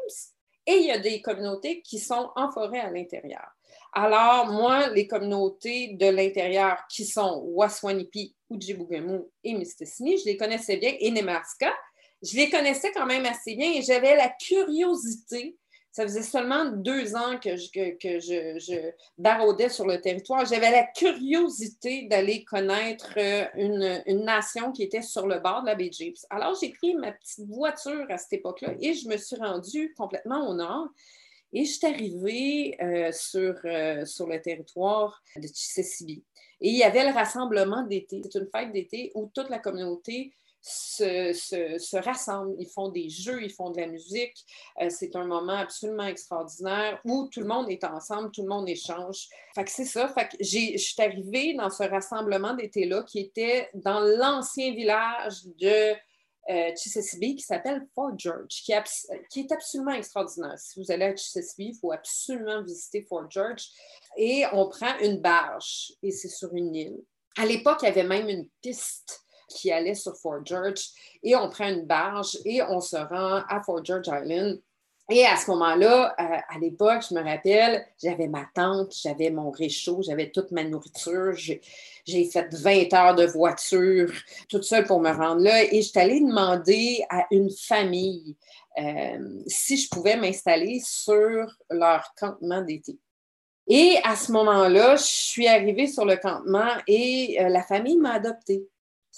et 0.67 0.73
il 0.73 0.85
y 0.85 0.91
a 0.91 0.99
des 0.99 1.21
communautés 1.21 1.81
qui 1.81 1.97
sont 1.97 2.29
en 2.35 2.51
forêt 2.51 2.81
à 2.81 2.91
l'intérieur. 2.91 3.47
Alors, 3.93 4.47
moi, 4.51 4.89
les 4.89 5.07
communautés 5.07 5.93
de 5.93 6.07
l'intérieur 6.07 6.77
qui 6.89 7.05
sont 7.05 7.41
Waswanipi, 7.47 8.35
Ujibugemu 8.51 9.21
et 9.43 9.53
Mistissini, 9.53 10.17
je 10.17 10.25
les 10.25 10.37
connaissais 10.37 10.77
bien, 10.77 10.93
et 10.99 11.09
Nemaska, 11.09 11.73
je 12.23 12.35
les 12.35 12.49
connaissais 12.49 12.91
quand 12.91 13.05
même 13.05 13.25
assez 13.25 13.55
bien 13.55 13.71
et 13.71 13.81
j'avais 13.81 14.15
la 14.15 14.29
curiosité. 14.29 15.57
Ça 15.91 16.03
faisait 16.03 16.21
seulement 16.21 16.65
deux 16.65 17.15
ans 17.15 17.39
que 17.39 17.55
je, 17.55 17.71
que, 17.71 18.19
je, 18.19 18.91
baroudais 19.17 19.69
sur 19.69 19.87
le 19.87 19.99
territoire. 19.99 20.45
J'avais 20.45 20.69
la 20.69 20.83
curiosité 20.83 22.03
d'aller 22.03 22.43
connaître 22.43 23.13
euh, 23.17 23.45
une, 23.55 24.23
nation 24.23 24.71
qui 24.71 24.83
était 24.83 25.01
sur 25.01 25.25
le 25.25 25.39
bord 25.39 25.61
de 25.61 25.67
la 25.67 25.75
baie. 25.75 25.89
Alors, 26.29 26.55
j'ai 26.61 26.69
pris 26.69 26.93
ma 26.93 27.13
petite 27.13 27.47
voiture 27.47 28.05
à 28.09 28.17
cette 28.19 28.33
époque-là 28.33 28.75
et 28.79 28.93
je 28.93 29.07
me 29.07 29.17
suis 29.17 29.37
rendue 29.37 29.95
complètement 29.97 30.47
au 30.47 30.53
nord. 30.53 30.87
Et 31.51 31.65
je 31.65 31.71
suis 31.71 31.87
arrivée 31.87 32.77
euh, 32.79 33.11
sur, 33.11 33.55
euh, 33.65 34.05
sur 34.05 34.27
le 34.27 34.39
territoire 34.39 35.23
de 35.35 35.47
Chisesibi. 35.47 36.23
Et 36.61 36.69
il 36.69 36.77
y 36.77 36.83
avait 36.83 37.07
le 37.07 37.13
rassemblement 37.13 37.81
d'été. 37.83 38.21
C'est 38.23 38.37
une 38.37 38.49
fête 38.55 38.71
d'été 38.71 39.11
où 39.15 39.31
toute 39.33 39.49
la 39.49 39.57
communauté 39.57 40.31
se, 40.67 41.97
rassemblent, 41.97 42.55
ils 42.59 42.69
font 42.69 42.89
des 42.89 43.09
jeux, 43.09 43.43
ils 43.43 43.51
font 43.51 43.71
de 43.71 43.79
la 43.79 43.87
musique. 43.87 44.35
Euh, 44.81 44.89
c'est 44.89 45.15
un 45.15 45.25
moment 45.25 45.57
absolument 45.57 46.05
extraordinaire 46.05 46.99
où 47.05 47.27
tout 47.31 47.41
le 47.41 47.47
monde 47.47 47.69
est 47.69 47.83
ensemble, 47.83 48.31
tout 48.31 48.43
le 48.43 48.49
monde 48.49 48.67
échange. 48.69 49.27
Fait 49.55 49.67
c'est 49.67 49.85
ça. 49.85 50.07
Fait 50.09 50.27
que 50.27 50.37
je 50.39 50.77
suis 50.77 51.01
arrivée 51.01 51.53
dans 51.53 51.69
ce 51.69 51.83
rassemblement 51.83 52.53
d'été-là 52.53 53.03
qui 53.03 53.19
était 53.19 53.69
dans 53.73 53.99
l'ancien 53.99 54.73
village 54.73 55.45
de 55.59 55.95
euh, 56.49 56.71
qui 56.71 57.39
s'appelle 57.39 57.85
Fort 57.93 58.17
George, 58.17 58.47
qui, 58.47 58.73
qui, 59.29 59.41
est 59.41 59.51
absolument 59.51 59.91
extraordinaire. 59.91 60.57
Si 60.57 60.79
vous 60.79 60.89
allez 60.91 61.05
à 61.05 61.15
Chesapeake, 61.15 61.75
il 61.75 61.77
faut 61.77 61.91
absolument 61.91 62.63
visiter 62.63 63.05
Fort 63.09 63.29
George. 63.29 63.67
Et 64.15 64.45
on 64.53 64.69
prend 64.69 64.97
une 65.01 65.19
barge 65.19 65.91
et 66.01 66.11
c'est 66.11 66.29
sur 66.29 66.53
une 66.53 66.73
île. 66.73 67.03
À 67.37 67.45
l'époque, 67.45 67.79
il 67.81 67.85
y 67.85 67.89
avait 67.89 68.03
même 68.03 68.29
une 68.29 68.47
piste 68.61 69.26
qui 69.47 69.71
allait 69.71 69.95
sur 69.95 70.15
Fort 70.15 70.45
George 70.45 70.89
et 71.23 71.35
on 71.35 71.49
prend 71.49 71.67
une 71.67 71.85
barge 71.85 72.37
et 72.45 72.61
on 72.61 72.81
se 72.81 72.97
rend 72.97 73.43
à 73.49 73.61
Fort 73.65 73.83
George 73.83 74.07
Island. 74.07 74.59
Et 75.09 75.25
à 75.25 75.37
ce 75.37 75.49
moment-là, 75.51 76.13
euh, 76.19 76.37
à 76.49 76.59
l'époque, 76.59 77.01
je 77.09 77.15
me 77.15 77.23
rappelle, 77.23 77.87
j'avais 78.03 78.27
ma 78.27 78.45
tente, 78.53 78.93
j'avais 79.01 79.29
mon 79.29 79.51
réchaud, 79.51 80.01
j'avais 80.01 80.31
toute 80.31 80.51
ma 80.51 80.65
nourriture. 80.65 81.33
J'ai 81.33 82.25
fait 82.25 82.53
20 82.53 82.93
heures 82.93 83.15
de 83.15 83.25
voiture 83.25 84.11
toute 84.49 84.65
seule 84.65 84.83
pour 84.83 84.99
me 84.99 85.09
rendre 85.09 85.41
là. 85.41 85.63
Et 85.63 85.81
je 85.81 85.87
suis 85.89 85.99
allée 85.99 86.19
demander 86.19 87.05
à 87.09 87.25
une 87.31 87.49
famille 87.49 88.35
euh, 88.77 89.43
si 89.47 89.77
je 89.77 89.89
pouvais 89.89 90.17
m'installer 90.17 90.81
sur 90.83 91.55
leur 91.69 92.13
campement 92.19 92.61
d'été. 92.61 92.99
Et 93.69 93.97
à 94.03 94.17
ce 94.17 94.33
moment-là, 94.33 94.97
je 94.97 95.03
suis 95.03 95.47
arrivée 95.47 95.87
sur 95.87 96.05
le 96.05 96.17
campement 96.17 96.71
et 96.85 97.37
euh, 97.39 97.47
la 97.47 97.63
famille 97.63 97.97
m'a 97.97 98.13
adoptée 98.13 98.67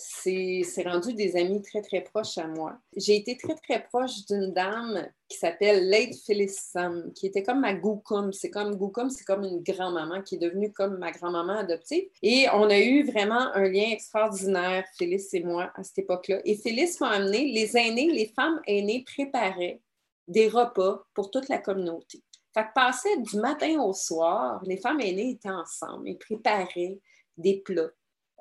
c'est 0.02 0.84
rendu 0.86 1.14
des 1.14 1.36
amis 1.36 1.62
très, 1.62 1.82
très 1.82 2.02
proches 2.02 2.38
à 2.38 2.48
moi. 2.48 2.78
J'ai 2.96 3.18
été 3.18 3.36
très, 3.36 3.56
très 3.56 3.84
proche 3.84 4.26
d'une 4.28 4.54
dame 4.54 5.06
qui 5.28 5.38
s'appelle 5.38 5.90
Lady 5.90 6.18
Phyllis 6.26 6.56
Sam, 6.58 7.12
qui 7.14 7.28
était 7.28 7.44
comme 7.44 7.60
ma 7.60 7.74
Goukoum. 7.74 8.32
C'est 8.32 8.50
comme 8.50 8.76
Goukoum, 8.76 9.10
c'est 9.10 9.26
comme 9.26 9.44
une 9.44 9.62
grand-maman 9.62 10.22
qui 10.22 10.36
est 10.36 10.40
devenue 10.40 10.72
comme 10.72 10.98
ma 10.98 11.12
grand-maman 11.12 11.60
adoptive. 11.60 12.06
Et 12.22 12.48
on 12.54 12.70
a 12.70 12.80
eu 12.80 13.04
vraiment 13.04 13.54
un 13.54 13.68
lien 13.68 13.92
extraordinaire, 13.92 14.86
Phyllis 14.98 15.28
et 15.34 15.44
moi, 15.44 15.70
à 15.76 15.84
cette 15.84 16.00
époque-là. 16.00 16.40
Et 16.46 16.56
Phyllis 16.56 16.96
m'a 17.02 17.10
amené, 17.10 17.52
les 17.52 17.76
aînés, 17.76 18.10
les 18.10 18.28
femmes 18.28 18.62
aînées 18.68 19.04
préparaient 19.04 19.82
des 20.30 20.48
repas 20.48 21.04
pour 21.14 21.30
toute 21.30 21.50
la 21.50 21.58
communauté. 21.58 22.24
Fait 22.54 22.64
que 22.64 22.74
passer 22.74 23.18
du 23.18 23.38
matin 23.38 23.82
au 23.82 23.94
soir, 23.94 24.62
les 24.66 24.78
femmes 24.78 25.02
aînées 25.02 25.32
étaient 25.32 25.50
ensemble 25.50 26.08
et 26.08 26.16
préparaient 26.16 27.00
des 27.38 27.60
plats 27.60 27.92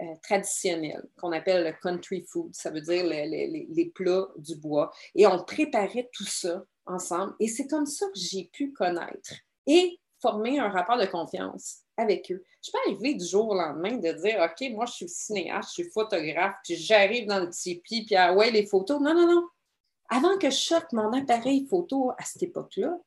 euh, 0.01 0.15
traditionnels 0.23 1.09
qu'on 1.17 1.33
appelle 1.33 1.65
le 1.65 1.73
country 1.73 2.25
food, 2.25 2.55
ça 2.55 2.71
veut 2.71 2.81
dire 2.81 3.05
les, 3.05 3.93
plats 3.95 4.29
du 4.37 4.57
bois. 4.57 4.93
Et 5.15 5.27
on 5.27 5.43
préparait 5.43 6.09
tout 6.13 6.27
ça 6.27 6.63
ensemble. 6.87 7.35
Et 7.41 7.49
c'est 7.49 7.67
comme 7.67 7.87
ça 7.87 8.07
que 8.07 8.19
j'ai 8.19 8.49
pu 8.53 8.73
connaître 8.73 9.35
et 9.67 9.99
former 10.21 10.59
un 10.59 10.69
rapport 10.69 10.99
de 10.99 11.07
confiance 11.07 11.83
avec 11.97 12.31
eux. 12.31 12.45
Je 12.65 12.71
peux 12.71 12.79
arriver 12.87 13.15
du 13.15 13.25
jour 13.25 13.49
au 13.49 13.55
lendemain 13.55 13.97
de 13.97 14.13
dire 14.13 14.41
OK, 14.41 14.71
moi, 14.71 14.87
je 14.87 14.93
suis 14.93 15.09
cinéaste, 15.09 15.71
je 15.71 15.83
suis 15.83 15.91
photographe, 15.91 16.55
puis 16.65 16.77
j'arrive 16.77 17.27
dans 17.27 17.41
le 17.41 17.51
tipi, 17.51 18.05
puis 18.05 18.15
ah 18.15 18.35
ouais, 18.35 18.51
les 18.51 18.67
photos. 18.67 19.01
Non, 19.01 19.15
non, 19.15 19.27
non. 19.27 19.49
Avant 20.09 20.39
que 20.39 20.49
je 20.49 20.57
sorte 20.57 20.93
mon 20.93 21.13
appareil 21.13 21.67
photo 21.67 22.13
à 22.17 22.25
cette 22.25 22.45
époque-là, 22.45 22.99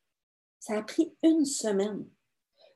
ça 0.60 0.78
a 0.78 0.84
pris 0.84 1.14
une 1.24 1.46
semaine. 1.46 2.06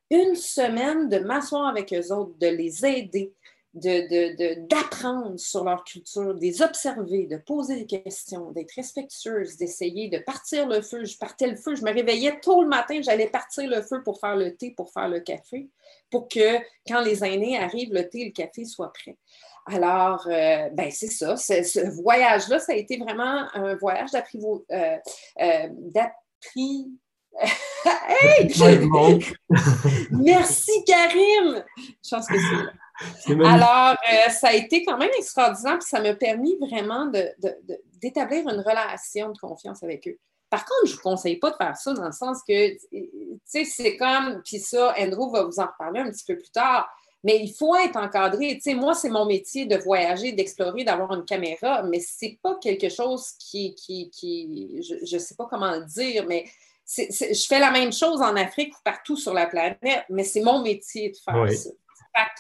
Une 0.10 0.36
semaine 0.36 1.10
de 1.10 1.20
m'asseoir 1.20 1.68
avec 1.68 1.94
eux 1.94 2.14
autres, 2.14 2.38
de 2.38 2.48
les 2.48 2.86
aider, 2.86 3.34
d'apprendre 3.76 5.34
de, 5.34 5.38
sur 5.38 5.66
leur 5.66 5.84
culture, 5.84 6.34
de 6.34 6.40
les 6.40 6.62
observer, 6.62 7.28
de 7.28 7.38
poser 7.38 7.76
des 7.84 7.86
questions, 7.86 8.52
d'être 8.52 8.72
respectueuse, 8.74 9.58
d'essayer 9.58 10.08
de 10.08 10.18
partir 10.20 10.68
le 10.68 10.82
feu. 10.82 11.04
Je 11.04 11.18
partais 11.18 11.48
le 11.48 11.58
feu, 11.58 11.76
je 11.76 11.84
me 11.84 11.94
réveillais 11.94 12.40
tôt 12.40 12.62
le 12.62 12.70
matin, 12.70 13.02
j'allais 13.02 13.28
partir 13.28 13.70
le 13.70 13.82
feu 13.82 14.02
pour 14.04 14.20
faire 14.20 14.38
le 14.38 14.56
thé, 14.56 14.72
pour 14.72 14.94
faire 14.94 15.10
le 15.10 15.20
café, 15.20 15.70
pour 16.10 16.30
que 16.30 16.58
quand 16.88 17.02
les 17.02 17.24
aînés 17.26 17.58
arrivent, 17.58 17.94
le 17.94 18.08
thé 18.08 18.22
et 18.22 18.26
le 18.26 18.32
café 18.32 18.64
soient 18.64 18.94
prêts. 18.94 19.18
Alors, 19.66 20.26
euh, 20.28 20.70
ben 20.72 20.90
c'est 20.92 21.12
ça. 21.12 21.36
Ce 21.36 22.02
voyage-là, 22.02 22.60
ça 22.60 22.72
a 22.72 22.76
été 22.76 22.98
vraiment 22.98 23.48
un 23.54 23.76
voyage 23.76 24.12
d'appris. 24.12 24.40
Euh, 24.72 24.98
euh, 25.42 25.68
hey! 27.86 28.54
Merci, 30.12 30.72
Karim! 30.86 31.64
Je 31.78 32.10
pense 32.10 32.28
que 32.28 32.38
c'est 32.38 32.85
alors, 33.28 33.96
euh, 34.12 34.30
ça 34.30 34.50
a 34.50 34.54
été 34.54 34.84
quand 34.86 34.98
même 34.98 35.12
extraordinaire, 35.18 35.80
puis 35.80 35.88
ça 35.88 36.00
m'a 36.00 36.14
permis 36.14 36.56
vraiment 36.58 37.12
d'établir 38.02 38.48
une 38.48 38.62
relation 38.62 39.32
de 39.32 39.38
confiance 39.38 39.84
avec 39.84 40.08
eux. 40.08 40.18
Par 40.50 40.64
contre, 40.64 40.86
je 40.86 40.92
ne 40.92 40.96
vous 40.96 41.02
conseille 41.02 41.38
pas 41.38 41.52
de 41.52 41.56
faire 41.56 41.76
ça 41.76 41.94
dans 41.94 42.06
le 42.06 42.12
sens 42.12 42.40
que, 42.48 42.74
tu 42.74 43.40
sais, 43.46 43.66
c'est 43.66 43.98
comme, 43.98 44.42
puis 44.46 44.60
ça, 44.60 44.94
Andrew 44.98 45.30
va 45.32 45.44
vous 45.44 45.60
en 45.60 45.66
reparler 45.66 46.00
un 46.00 46.12
petit 46.12 46.24
peu 46.26 46.38
plus 46.38 46.52
tard, 46.52 46.90
mais 47.24 47.40
il 47.42 47.52
faut 47.52 47.76
être 47.76 47.98
encadré. 47.98 48.56
Tu 48.56 48.62
sais, 48.62 48.74
moi, 48.76 48.94
c'est 48.94 49.10
mon 49.10 49.26
métier 49.26 49.66
de 49.66 49.76
voyager, 49.78 50.32
d'explorer, 50.32 50.84
d'avoir 50.84 51.14
une 51.14 51.26
caméra, 51.26 51.82
mais 51.84 52.00
ce 52.00 52.26
n'est 52.26 52.40
pas 52.42 52.56
quelque 52.62 52.88
chose 52.88 53.32
qui, 53.40 53.74
qui, 53.76 54.10
qui 54.12 54.82
je 54.84 55.16
ne 55.16 55.20
sais 55.20 55.36
pas 55.36 55.48
comment 55.50 55.72
le 55.72 55.84
dire, 55.86 56.26
mais 56.28 56.46
je 56.88 57.46
fais 57.50 57.60
la 57.60 57.72
même 57.72 57.92
chose 57.92 58.22
en 58.22 58.36
Afrique 58.36 58.74
ou 58.76 58.80
partout 58.84 59.18
sur 59.18 59.34
la 59.34 59.48
planète, 59.48 60.06
mais 60.10 60.24
c'est 60.24 60.42
mon 60.42 60.62
métier 60.62 61.10
de 61.10 61.18
faire 61.18 61.52
ça 61.52 61.72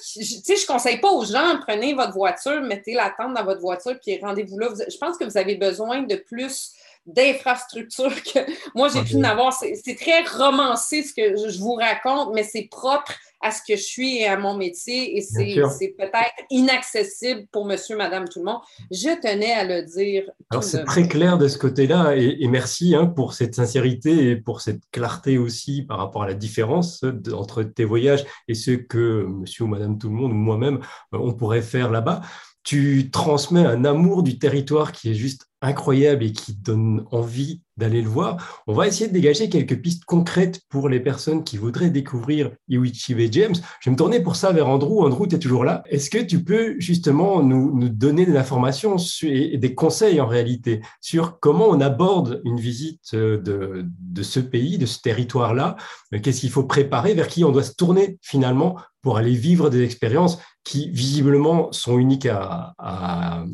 je, 0.02 0.20
ne 0.20 0.68
conseille 0.68 1.00
pas 1.00 1.10
aux 1.10 1.26
gens, 1.26 1.60
prenez 1.66 1.94
votre 1.94 2.14
voiture, 2.14 2.62
mettez 2.62 2.94
la 2.94 3.10
tente 3.10 3.34
dans 3.34 3.44
votre 3.44 3.62
voiture, 3.62 3.96
puis 4.02 4.20
rendez-vous 4.22 4.58
là. 4.58 4.70
Je 4.88 4.98
pense 4.98 5.18
que 5.18 5.26
vous 5.26 5.38
avez 5.38 5.56
besoin 5.56 6.04
de 6.04 6.16
plus 6.16 6.72
d'infrastructures 7.06 8.24
que 8.24 8.40
moi, 8.74 8.90
j'ai 8.90 9.04
pu 9.04 9.16
en 9.18 9.24
avoir. 9.24 9.54
C'est 9.54 9.96
très 9.96 10.24
romancé 10.24 11.04
ce 11.04 11.14
que 11.14 11.50
je 11.50 11.60
vous 11.60 11.76
raconte, 11.76 12.34
mais 12.34 12.44
c'est 12.44 12.68
propre 12.70 13.14
à 13.42 13.52
ce 13.52 13.62
que 13.68 13.78
je 13.78 13.84
suis 13.84 14.18
et 14.18 14.28
à 14.28 14.38
mon 14.38 14.56
métier 14.56 15.18
et 15.18 15.22
c'est 15.22 15.96
peut-être 15.98 16.46
inaccessible 16.50 17.48
pour 17.52 17.66
monsieur, 17.66 17.98
madame, 17.98 18.28
tout 18.28 18.40
le 18.40 18.46
monde. 18.46 18.62
Je 18.92 19.20
tenais 19.22 19.54
à 19.54 19.64
le 19.64 19.84
dire. 19.84 20.30
Alors, 20.50 20.64
c'est 20.64 20.84
très 20.84 21.08
clair 21.08 21.38
de 21.38 21.48
ce 21.48 21.58
côté-là 21.58 22.16
et, 22.16 22.48
merci 22.48 22.96
hein, 22.96 23.06
pour 23.06 23.34
cette 23.34 23.56
sincérité 23.56 24.30
et 24.30 24.36
pour 24.36 24.62
cette 24.62 24.82
clarté 24.92 25.38
aussi 25.38 25.84
par 25.84 25.98
rapport 25.98 26.24
à 26.24 26.28
la 26.28 26.34
différence 26.34 27.04
entre 27.34 27.64
tes 27.64 27.86
voyages 27.86 28.26
et 28.48 28.54
ce 28.54 28.72
que 28.72 29.26
monsieur 29.28 29.66
ou 29.66 29.68
madame, 29.68 29.98
tout 29.98 30.10
le 30.10 30.16
monde 30.16 30.32
ou 30.32 30.36
moi-même, 30.36 30.80
euh, 31.14 31.20
on 31.20 31.34
pourrait 31.34 31.62
faire 31.62 31.92
là-bas 31.92 32.22
tu 32.66 33.12
transmets 33.12 33.64
un 33.64 33.86
amour 33.86 34.24
du 34.24 34.40
territoire 34.40 34.92
qui 34.92 35.12
est 35.12 35.14
juste 35.14 35.48
incroyable 35.62 36.24
et 36.24 36.34
qui 36.34 36.56
donne 36.56 37.06
envie 37.12 37.62
d'aller 37.78 38.02
le 38.02 38.10
voir. 38.10 38.64
On 38.68 38.74
va 38.74 38.88
essayer 38.88 39.08
de 39.08 39.14
dégager 39.14 39.50
quelques 39.50 39.82
pistes 39.82 40.06
concrètes 40.06 40.62
pour 40.70 40.90
les 40.90 41.00
personnes 41.00 41.44
qui 41.44 41.58
voudraient 41.58 41.90
découvrir 41.90 42.52
Iwichi 42.70 43.16
James. 43.32 43.56
Je 43.82 43.90
vais 43.90 43.92
me 43.92 43.98
tourner 43.98 44.22
pour 44.22 44.36
ça 44.36 44.52
vers 44.52 44.68
Andrew. 44.68 45.06
Andrew, 45.06 45.28
tu 45.28 45.36
es 45.36 45.40
toujours 45.40 45.66
là. 45.66 45.84
Est-ce 45.88 46.10
que 46.10 46.20
tu 46.20 46.44
peux 46.44 46.76
justement 46.80 47.44
nous, 47.44 47.90
donner 47.90 48.26
des 48.26 48.38
informations 48.38 48.98
et 49.24 49.58
des 49.58 49.76
conseils 49.76 50.22
en 50.22 50.28
réalité 50.28 50.82
sur 51.02 51.40
comment 51.40 51.68
on 51.68 51.82
aborde 51.82 52.42
une 52.46 52.60
visite 52.60 53.14
de, 53.14 53.86
de 53.86 54.24
ce 54.24 54.40
pays, 54.40 54.78
de 54.78 54.86
ce 54.86 55.02
territoire-là? 55.02 55.76
Qu'est-ce 56.22 56.42
qu'il 56.42 56.52
faut 56.52 56.64
préparer? 56.64 57.14
Vers 57.14 57.28
qui 57.28 57.44
on 57.44 57.52
doit 57.52 57.64
se 57.64 57.74
tourner 57.74 58.18
finalement 58.22 58.78
pour 59.02 59.18
aller 59.18 59.36
vivre 59.36 59.70
des 59.70 59.84
expériences 59.84 60.40
qui 60.64 60.90
visiblement 60.90 61.72
sont 61.72 61.98
uniques 61.98 62.28
à, 62.28 62.74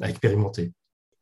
expérimenter? 0.04 0.72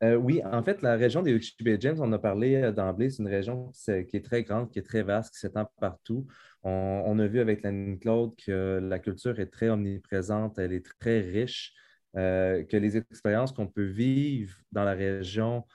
Euh, 0.01 0.15
oui, 0.15 0.41
en 0.45 0.63
fait, 0.63 0.81
la 0.81 0.95
région 0.95 1.21
des 1.21 1.31
Uchebe 1.31 1.77
James, 1.81 1.97
on 1.99 2.11
a 2.13 2.19
parlé 2.19 2.55
euh, 2.55 2.71
d'emblée, 2.71 3.09
c'est 3.09 3.21
une 3.21 3.27
région 3.27 3.71
qui 3.85 4.15
est 4.15 4.23
très 4.23 4.43
grande, 4.43 4.71
qui 4.71 4.79
est 4.79 4.83
très 4.83 5.03
vaste, 5.03 5.33
qui 5.33 5.39
s'étend 5.39 5.69
partout. 5.79 6.25
On, 6.63 7.19
a 7.19 7.27
vu 7.27 7.39
avec 7.39 7.63
la 7.63 7.71
Claude 7.97 8.33
que 8.45 8.79
la 8.81 8.99
culture 8.99 9.39
est 9.39 9.47
très 9.47 9.69
omniprésente, 9.69 10.57
elle 10.57 10.73
est 10.73 10.85
très 10.99 11.19
riche, 11.19 11.73
euh, 12.15 12.63
que 12.63 12.77
les 12.77 12.97
expériences 12.97 13.51
qu'on 13.51 13.67
peut 13.67 13.85
vivre 13.85 14.55
dans 14.71 14.83
la 14.83 14.93
région 14.93 15.65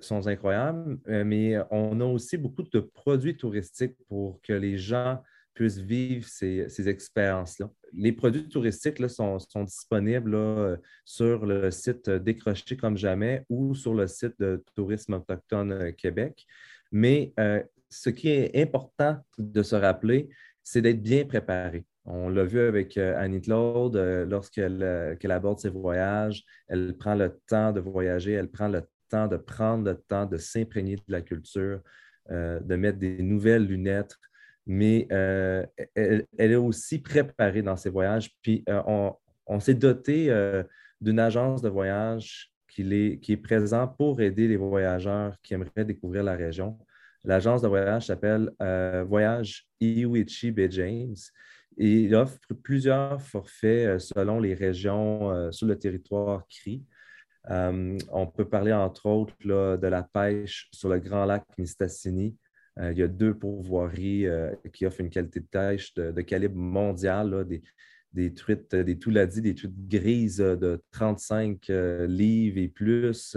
sont 0.00 0.26
incroyables, 0.26 0.98
mais 1.06 1.56
on 1.70 1.98
a 2.02 2.04
aussi 2.04 2.36
beaucoup 2.36 2.64
de 2.64 2.80
produits 2.80 3.34
touristiques 3.34 3.96
pour 4.08 4.42
que 4.42 4.52
les 4.52 4.76
gens 4.76 5.22
puissent 5.54 5.78
vivre 5.78 6.26
ces, 6.26 6.88
expériences-là. 6.88 7.70
Les 7.92 8.12
produits 8.12 8.48
touristiques 8.48 8.98
là, 8.98 9.08
sont, 9.08 9.38
disponibles 9.64 10.34
euh, 10.34 10.76
sur 11.04 11.46
le 11.46 11.70
site 11.70 12.10
Décroché 12.10 12.76
comme 12.76 12.96
jamais 12.96 13.44
ou 13.48 13.74
sur 13.74 13.94
le 13.94 14.06
site 14.08 14.34
de 14.40 14.62
Tourisme 14.74 15.14
autochtone 15.14 15.72
euh, 15.72 15.92
Québec. 15.92 16.44
Mais 16.90 17.32
euh, 17.38 17.62
ce 17.88 18.10
qui 18.10 18.30
est 18.30 18.60
important 18.60 19.18
de 19.38 19.62
se 19.62 19.76
rappeler, 19.76 20.28
c'est 20.62 20.82
d'être 20.82 21.02
bien 21.02 21.24
préparé. 21.24 21.84
On 22.04 22.28
l'a 22.28 22.44
vu 22.44 22.60
avec 22.60 22.98
Annie 22.98 23.40
Claude, 23.40 23.96
lorsqu'elle 24.28 24.82
aborde 25.30 25.58
ses 25.58 25.70
voyages, 25.70 26.44
elle 26.68 26.94
prend 26.98 27.14
le 27.14 27.38
temps 27.46 27.72
de 27.72 27.80
voyager, 27.80 28.32
elle 28.32 28.50
prend 28.50 28.68
le 28.68 28.82
temps 29.08 29.26
de 29.26 29.38
prendre 29.38 29.84
le 29.84 29.96
temps 29.96 30.26
de 30.26 30.36
s'imprégner 30.36 30.96
de 30.96 31.02
la 31.08 31.22
culture, 31.22 31.80
de 32.28 32.76
mettre 32.76 32.98
des 32.98 33.22
nouvelles 33.22 33.64
lunettes, 33.64 34.18
mais 34.66 35.06
euh, 35.12 35.64
elle, 35.94 36.26
est 36.38 36.54
aussi 36.54 36.98
préparée 36.98 37.62
dans 37.62 37.76
ses 37.76 37.90
voyages. 37.90 38.30
Puis 38.42 38.64
euh, 38.68 39.10
on, 39.46 39.60
s'est 39.60 39.74
doté 39.74 40.30
euh, 40.30 40.62
d'une 41.00 41.18
agence 41.18 41.62
de 41.62 41.68
voyage 41.68 42.50
qui 42.68 42.82
est, 42.82 43.20
qui 43.20 43.32
est 43.32 43.36
présente 43.36 43.96
pour 43.96 44.20
aider 44.20 44.48
les 44.48 44.56
voyageurs 44.56 45.36
qui 45.42 45.54
aimeraient 45.54 45.84
découvrir 45.84 46.22
la 46.22 46.34
région. 46.34 46.78
L'agence 47.24 47.62
de 47.62 47.68
voyage 47.68 48.06
s'appelle 48.06 48.50
Voyage 49.06 49.66
Iwichi 49.80 50.50
Bay 50.50 50.68
James 50.70 51.14
et 51.78 52.02
il 52.02 52.14
offre 52.14 52.38
plusieurs 52.62 53.20
forfaits 53.22 53.98
selon 53.98 54.40
les 54.40 54.52
régions 54.52 55.50
sur 55.50 55.66
le 55.66 55.78
territoire 55.78 56.46
CRI. 56.48 56.84
on 57.48 58.26
peut 58.26 58.44
parler 58.46 58.74
entre 58.74 59.06
autres 59.06 59.34
de 59.42 59.86
la 59.86 60.02
pêche 60.02 60.68
sur 60.70 60.90
le 60.90 60.98
Grand 60.98 61.24
Lac 61.24 61.44
Mistassini, 61.56 62.36
euh, 62.80 62.92
il 62.92 62.98
y 62.98 63.02
a 63.02 63.08
deux 63.08 63.34
pourvoiries 63.34 64.26
euh, 64.26 64.50
qui 64.72 64.84
offrent 64.86 65.00
une 65.00 65.10
qualité 65.10 65.40
de 65.40 65.46
pêche 65.46 65.94
de, 65.94 66.20
calibre 66.22 66.56
mondial, 66.56 67.46
des, 68.12 68.34
truites, 68.34 68.74
des 68.74 68.98
touladis, 68.98 69.42
des 69.42 69.54
truites 69.54 69.88
grises 69.88 70.38
de 70.38 70.82
35 70.90 71.70
euh, 71.70 72.06
livres 72.06 72.58
et 72.58 72.68
plus. 72.68 73.36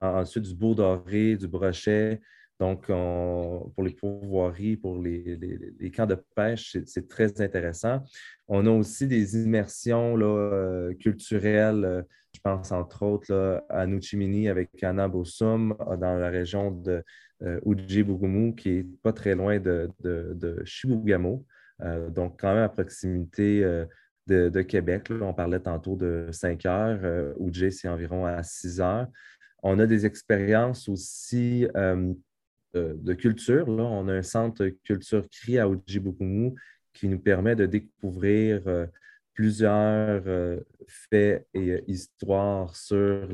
ensuite, 0.00 0.44
du 0.44 0.54
beau 0.54 0.74
doré, 0.74 1.36
du 1.36 1.48
brochet. 1.48 2.20
Donc, 2.60 2.86
pour 2.86 3.84
les 3.84 3.92
pourvoiries, 3.92 4.76
pour 4.76 5.00
les, 5.00 5.92
camps 5.94 6.06
de 6.06 6.16
pêche, 6.34 6.76
c'est 6.86 7.06
très 7.06 7.40
intéressant. 7.40 8.02
On 8.48 8.66
a 8.66 8.70
aussi 8.70 9.06
des 9.06 9.36
immersions 9.36 10.16
culturelles. 10.98 12.04
je 12.34 12.40
pense 12.40 12.72
entre 12.72 13.04
autres 13.04 13.62
à 13.68 13.86
Nuchimini 13.86 14.48
avec 14.48 14.82
Anna 14.82 15.06
Bossum 15.06 15.76
dans 15.78 16.18
la 16.18 16.30
région 16.30 16.72
de 16.72 17.04
euh, 17.42 17.60
Uji 17.66 18.04
qui 18.56 18.70
est 18.70 18.86
pas 19.02 19.12
très 19.12 19.34
loin 19.34 19.58
de, 19.58 19.88
de, 20.00 20.64
euh, 21.82 22.10
donc 22.10 22.40
quand 22.40 22.54
même 22.54 22.64
à 22.64 22.68
proximité 22.68 23.62
euh, 23.64 23.84
de, 24.26 24.62
Québec. 24.62 25.08
On 25.10 25.32
parlait 25.32 25.60
tantôt 25.60 25.96
de 25.96 26.28
5 26.32 26.66
heures. 26.66 27.00
Euh, 27.02 27.34
Jay, 27.50 27.70
c'est 27.70 27.88
environ 27.88 28.26
à 28.26 28.42
6 28.42 28.80
heures. 28.80 29.06
On 29.62 29.78
a 29.78 29.86
des 29.86 30.06
expériences 30.06 30.88
aussi 30.88 31.66
de, 32.74 33.14
culture. 33.14 33.68
Là. 33.70 33.82
On 33.84 34.06
a 34.08 34.14
un 34.14 34.22
centre 34.22 34.66
culture 34.84 35.26
CRI 35.28 35.58
à 35.58 35.68
Ojiboukoumou 35.68 36.54
qui 36.92 37.08
nous 37.08 37.18
permet 37.18 37.56
de 37.56 37.66
découvrir 37.66 38.62
plusieurs 39.34 40.22
faits 40.86 41.48
et 41.54 41.82
histoires 41.88 42.76
sur 42.76 43.28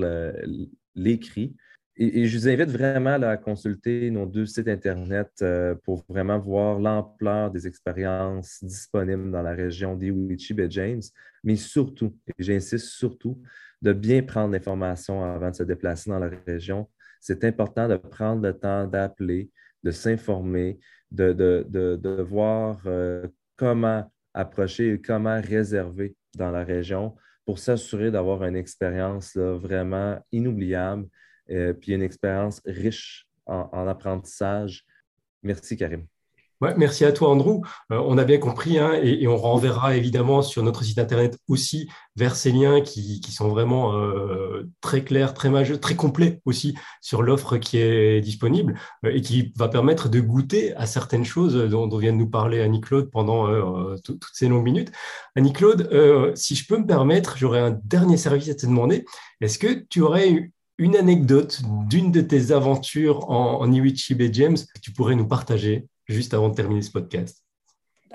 l'écrit. 0.95 1.55
Et, 1.97 2.27
je 2.27 2.39
vous 2.39 2.49
invite 2.49 2.71
vraiment 2.71 3.23
à 3.23 3.37
consulter 3.37 4.11
nos 4.11 4.27
deux 4.27 4.47
sites 4.47 4.67
Internet 4.67 5.31
euh, 5.43 5.77
pour 5.85 6.05
vraiment 6.09 6.41
voir 6.41 6.81
l'ampleur 6.81 7.53
des 7.53 7.69
expériences 7.69 8.65
disponibles 8.65 9.31
dans 9.31 9.43
la 9.43 9.53
région 9.53 9.95
d'Iwichi 9.95 10.55
et 10.59 10.71
James, 10.71 11.03
mais 11.45 11.55
surtout, 11.55 12.17
et 12.27 12.43
j'insiste 12.43 12.89
surtout, 12.89 13.41
de 13.81 13.93
bien 13.93 14.23
prendre 14.23 14.53
l'information 14.53 15.23
avant 15.23 15.51
de 15.51 15.55
se 15.55 15.63
déplacer 15.63 16.11
dans 16.11 16.19
la 16.19 16.31
région. 16.47 16.89
C'est 17.21 17.45
important 17.45 17.87
de 17.87 17.97
prendre 17.97 18.43
le 18.43 18.59
temps 18.59 18.89
d'appeler, 18.89 19.51
de 19.85 19.93
s'informer, 19.93 20.81
de, 21.13 22.23
voir 22.23 22.83
euh, 22.87 23.29
comment 23.57 24.11
approcher 24.33 24.95
et 24.95 25.01
comment 25.01 25.41
réserver 25.41 26.17
dans 26.35 26.51
la 26.51 26.65
région 26.65 27.15
pour 27.45 27.61
s'assurer 27.61 28.11
d'avoir 28.11 28.43
une 28.43 28.57
expérience 28.57 29.37
vraiment 29.37 30.19
inoubliable 30.33 31.07
puis 31.47 31.93
une 31.93 32.03
expérience 32.03 32.61
riche 32.65 33.27
en, 33.47 33.87
apprentissage. 33.87 34.85
Merci, 35.43 35.77
Karim. 35.77 36.07
merci 36.79 37.05
à 37.05 37.13
toi, 37.13 37.29
Andrew. 37.29 37.61
Euh, 37.93 38.01
on 38.07 38.17
a 38.17 38.25
bien 38.25 38.39
compris 38.39 38.79
hein, 38.79 38.95
et, 38.95 39.27
on 39.29 39.37
renverra 39.37 39.97
évidemment 39.97 40.41
sur 40.41 40.63
notre 40.63 40.83
site 40.85 40.99
internet 40.99 41.39
aussi 41.49 41.89
vers 42.17 42.35
ces 42.37 42.51
liens 42.51 42.81
qui, 42.81 43.21
sont 43.31 43.49
vraiment 43.49 43.95
euh, 43.95 44.71
très 44.81 45.03
clairs, 45.05 45.35
très 45.35 45.51
majeurs, 45.51 45.81
très 45.81 45.97
complets 45.97 46.41
aussi 46.47 46.75
sur 47.03 47.23
l'offre 47.23 47.59
qui 47.59 47.79
est 47.79 48.21
disponible 48.21 48.79
et 49.07 49.21
qui 49.21 49.53
va 49.57 49.69
permettre 49.69 50.09
de 50.09 50.21
goûter 50.21 50.75
à 50.77 50.87
certaines 50.87 51.25
choses 51.25 51.55
dont, 51.69 51.87
dont 51.87 51.99
vient 51.99 52.13
de 52.13 52.19
nous 52.19 52.31
parler 52.31 52.63
Annie-Claude 52.63 53.11
pendant 53.11 53.97
toutes 53.99 54.25
ces 54.33 54.49
longues 54.49 54.65
minutes. 54.65 54.93
Annie-Claude, 55.35 56.33
si 56.37 56.55
je 56.55 56.67
peux 56.67 56.79
me 56.79 56.87
permettre, 56.87 57.37
j'aurais 57.37 57.61
un 57.61 57.79
dernier 57.85 58.17
service 58.17 58.49
à 58.49 58.55
te 58.55 58.67
demander. 58.67 59.05
Est-ce 59.41 59.59
que 59.59 59.85
tu 59.91 60.01
aurais 60.01 60.53
une 60.79 60.97
anecdote 60.97 61.61
d'une 61.89 62.11
de 62.11 62.21
tes 62.21 62.53
aventures 62.53 63.31
en, 63.31 63.61
en 63.61 63.73
Iwichi 63.73 64.15
Bay 64.15 64.31
James 64.33 64.57
tu 64.83 64.93
pourrais 64.93 65.15
nous 65.15 65.29
partager 65.29 65.87
juste 66.07 66.35
avant 66.35 66.49
de 66.49 66.55
terminer 66.55 66.83
ce 66.83 66.91
podcast. 66.91 67.45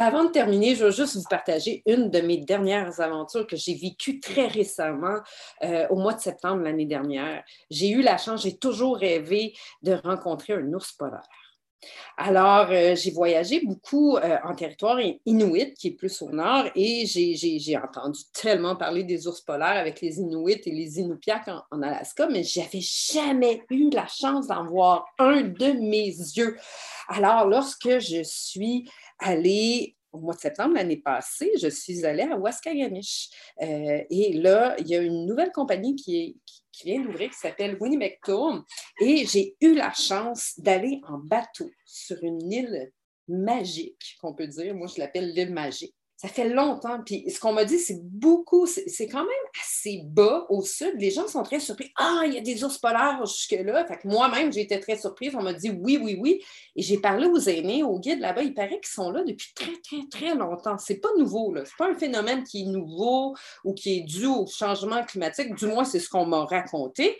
Avant 0.01 0.23
de 0.23 0.29
terminer, 0.29 0.75
je 0.75 0.85
veux 0.85 0.91
juste 0.91 1.17
vous 1.17 1.23
partager 1.29 1.83
une 1.85 2.09
de 2.09 2.21
mes 2.21 2.37
dernières 2.37 3.01
aventures 3.01 3.45
que 3.45 3.57
j'ai 3.57 3.75
vécues 3.75 4.21
très 4.21 4.47
récemment, 4.47 5.17
euh, 5.63 5.87
au 5.89 5.97
mois 5.97 6.13
de 6.13 6.21
septembre 6.21 6.63
l'année 6.63 6.85
dernière. 6.85 7.43
J'ai 7.69 7.89
eu 7.89 8.01
la 8.01 8.17
chance, 8.17 8.43
j'ai 8.43 8.57
toujours 8.57 8.95
rêvé 8.97 9.53
de 9.81 9.99
rencontrer 10.05 10.53
un 10.53 10.71
ours 10.71 10.93
polaire. 10.93 11.27
Alors, 12.17 12.67
euh, 12.71 12.95
j'ai 12.95 13.11
voyagé 13.11 13.61
beaucoup 13.63 14.17
euh, 14.17 14.37
en 14.43 14.53
territoire 14.53 14.99
inuit, 15.25 15.73
qui 15.75 15.87
est 15.87 15.91
plus 15.91 16.21
au 16.21 16.29
nord, 16.29 16.65
et 16.75 17.05
j'ai 17.05 17.77
entendu 17.77 18.21
tellement 18.33 18.75
parler 18.75 19.03
des 19.03 19.27
ours 19.27 19.41
polaires 19.41 19.77
avec 19.77 20.01
les 20.01 20.19
Inuits 20.19 20.61
et 20.65 20.71
les 20.71 20.99
Inupiaq 20.99 21.47
en, 21.71 21.81
Alaska, 21.81 22.27
mais 22.27 22.43
j'avais 22.43 22.81
jamais 22.81 23.63
eu 23.69 23.89
la 23.89 24.07
chance 24.07 24.47
d'en 24.47 24.65
voir 24.65 25.05
un 25.17 25.41
de 25.41 25.71
mes 25.79 26.07
yeux. 26.07 26.57
Alors, 27.07 27.47
lorsque 27.47 27.99
je 27.99 28.21
suis 28.23 28.89
allée 29.19 29.95
au 30.11 30.19
mois 30.19 30.33
de 30.33 30.39
septembre 30.39 30.75
l'année 30.75 30.97
passée, 30.97 31.51
je 31.61 31.67
suis 31.67 32.05
allée 32.05 32.23
à 32.23 32.35
Waskaganish. 32.35 33.29
Euh, 33.61 34.01
et 34.09 34.33
là, 34.33 34.75
il 34.79 34.87
y 34.87 34.95
a 34.95 35.01
une 35.01 35.25
nouvelle 35.25 35.51
compagnie 35.51 35.95
qui, 35.95 36.17
est, 36.17 36.35
vient 36.85 37.01
d'ouvrir 37.01 37.29
qui 37.29 37.37
s'appelle 37.37 37.77
Winnipeg 37.79 38.19
Tour. 38.23 38.63
Et 39.01 39.25
j'ai 39.25 39.55
eu 39.61 39.73
la 39.75 39.93
chance 39.93 40.53
d'aller 40.57 41.01
en 41.07 41.17
bateau 41.17 41.69
sur 41.85 42.17
une 42.23 42.51
île 42.51 42.91
magique, 43.27 44.17
qu'on 44.21 44.33
peut 44.33 44.47
dire. 44.47 44.75
Moi, 44.75 44.87
je 44.87 44.99
l'appelle 44.99 45.33
l'île 45.33 45.53
magique 45.53 45.95
ça 46.21 46.27
fait 46.27 46.49
longtemps. 46.49 46.99
Puis 47.05 47.23
ce 47.29 47.39
qu'on 47.39 47.53
m'a 47.53 47.63
dit, 47.63 47.79
c'est 47.79 48.01
beaucoup, 48.03 48.65
c'est 48.65 49.07
quand 49.07 49.21
même 49.21 49.45
assez 49.61 50.01
bas 50.03 50.45
au 50.49 50.61
sud. 50.61 50.95
Les 50.97 51.11
gens 51.11 51.29
sont 51.29 51.43
très 51.43 51.61
surpris. 51.61 51.93
Ah, 51.95 52.23
il 52.25 52.33
y 52.33 52.37
a 52.37 52.41
des 52.41 52.61
ours 52.61 52.77
polaires 52.77 53.25
jusque-là. 53.25 53.85
Fait 53.85 53.99
que 53.99 54.07
moi-même, 54.09 54.51
j'ai 54.51 54.59
été 54.59 54.77
très 54.81 54.97
surprise. 54.97 55.33
On 55.33 55.41
m'a 55.41 55.53
dit 55.53 55.69
oui, 55.69 55.97
oui, 56.03 56.17
oui. 56.19 56.43
Et 56.75 56.81
j'ai 56.81 56.97
parlé 56.97 57.25
aux 57.25 57.39
aînés, 57.39 57.83
aux 57.83 57.97
guides 57.99 58.19
là-bas. 58.19 58.43
Il 58.43 58.53
paraît 58.53 58.81
qu'ils 58.81 58.87
sont 58.87 59.11
là 59.11 59.23
depuis 59.23 59.53
très, 59.55 59.71
très, 59.81 60.09
très 60.11 60.35
longtemps. 60.35 60.77
C'est 60.77 60.97
pas 60.97 61.07
nouveau. 61.17 61.53
Ce 61.55 61.61
n'est 61.61 61.67
pas 61.77 61.89
un 61.89 61.97
phénomène 61.97 62.43
qui 62.43 62.63
est 62.63 62.65
nouveau 62.65 63.33
ou 63.63 63.73
qui 63.73 63.99
est 63.99 64.01
dû 64.01 64.25
au 64.25 64.45
changement 64.45 65.05
climatique. 65.05 65.55
Du 65.55 65.67
moins, 65.67 65.85
c'est 65.85 65.99
ce 65.99 66.09
qu'on 66.09 66.25
m'a 66.25 66.43
raconté. 66.43 67.17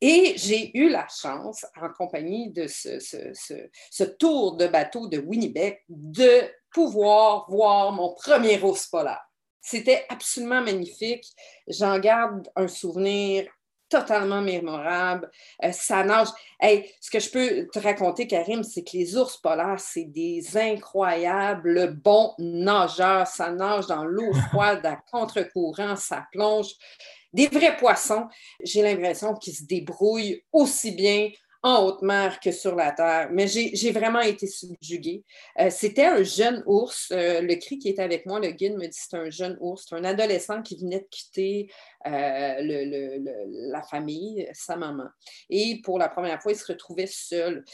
Et 0.00 0.34
j'ai 0.34 0.76
eu 0.76 0.88
la 0.88 1.06
chance, 1.06 1.64
en 1.80 1.88
compagnie 1.96 2.50
de 2.50 2.66
ce, 2.66 2.98
ce 2.98 4.04
tour 4.04 4.56
de 4.56 4.66
bateau 4.66 5.06
de 5.06 5.18
Winnipeg, 5.18 5.84
de 5.88 6.50
pouvoir 6.72 7.46
voir 7.48 7.92
mon 7.92 8.14
premier 8.14 8.62
ours 8.62 8.86
polaire. 8.86 9.24
C'était 9.60 10.06
absolument 10.08 10.62
magnifique. 10.62 11.26
J'en 11.68 11.98
garde 11.98 12.48
un 12.56 12.68
souvenir 12.68 13.46
totalement 13.90 14.40
mémorable. 14.40 15.30
Euh, 15.62 15.72
ça 15.72 16.02
nage. 16.04 16.28
ce 16.62 17.10
que 17.10 17.18
je 17.18 17.30
peux 17.30 17.68
te 17.72 17.78
raconter, 17.78 18.26
Karim, 18.26 18.62
c'est 18.62 18.82
que 18.82 18.96
les 18.96 19.16
ours 19.16 19.36
polaires, 19.36 19.80
c'est 19.80 20.04
des 20.04 20.56
incroyables 20.56 21.94
bons 21.94 22.32
nageurs. 22.38 23.26
Ça 23.26 23.50
nage 23.50 23.86
dans 23.88 24.04
l'eau 24.04 24.32
froide 24.48 24.86
à 24.86 24.96
contre-courant, 25.10 25.96
ça 25.96 26.24
plonge. 26.32 26.72
Des 27.32 27.48
vrais 27.48 27.76
poissons. 27.76 28.26
J'ai 28.62 28.82
l'impression 28.82 29.34
qu'ils 29.34 29.54
se 29.54 29.64
débrouillent 29.64 30.42
aussi 30.52 30.92
bien 30.92 31.30
en 31.62 31.84
haute 31.84 32.02
mer 32.02 32.40
que 32.40 32.52
sur 32.52 32.74
la 32.74 32.92
terre. 32.92 33.28
Mais 33.32 33.46
j'ai 33.46 33.92
vraiment 33.92 34.20
été 34.20 34.46
subjuguée. 34.46 35.24
Euh, 35.58 35.68
c'était 35.70 36.06
un 36.06 36.22
jeune 36.22 36.62
ours. 36.66 37.10
Euh, 37.12 37.42
le 37.42 37.54
cri 37.56 37.78
qui 37.78 37.88
était 37.88 38.02
avec 38.02 38.26
moi, 38.26 38.40
le 38.40 38.50
guide 38.50 38.74
me 38.76 38.86
dit 38.86 38.98
c'est 38.98 39.16
un 39.16 39.30
jeune 39.30 39.58
ours. 39.60 39.86
C'est 39.88 39.96
un 39.96 40.04
adolescent 40.04 40.62
qui 40.62 40.78
venait 40.78 41.00
de 41.00 41.08
quitter 41.10 41.70
euh, 42.06 43.18
la 43.70 43.82
famille, 43.82 44.48
sa 44.52 44.76
maman. 44.76 45.08
Et 45.48 45.80
pour 45.84 45.98
la 45.98 46.08
première 46.08 46.40
fois, 46.42 46.52
il 46.52 46.58
se 46.58 46.70
retrouvait 46.72 47.06
seul. 47.06 47.64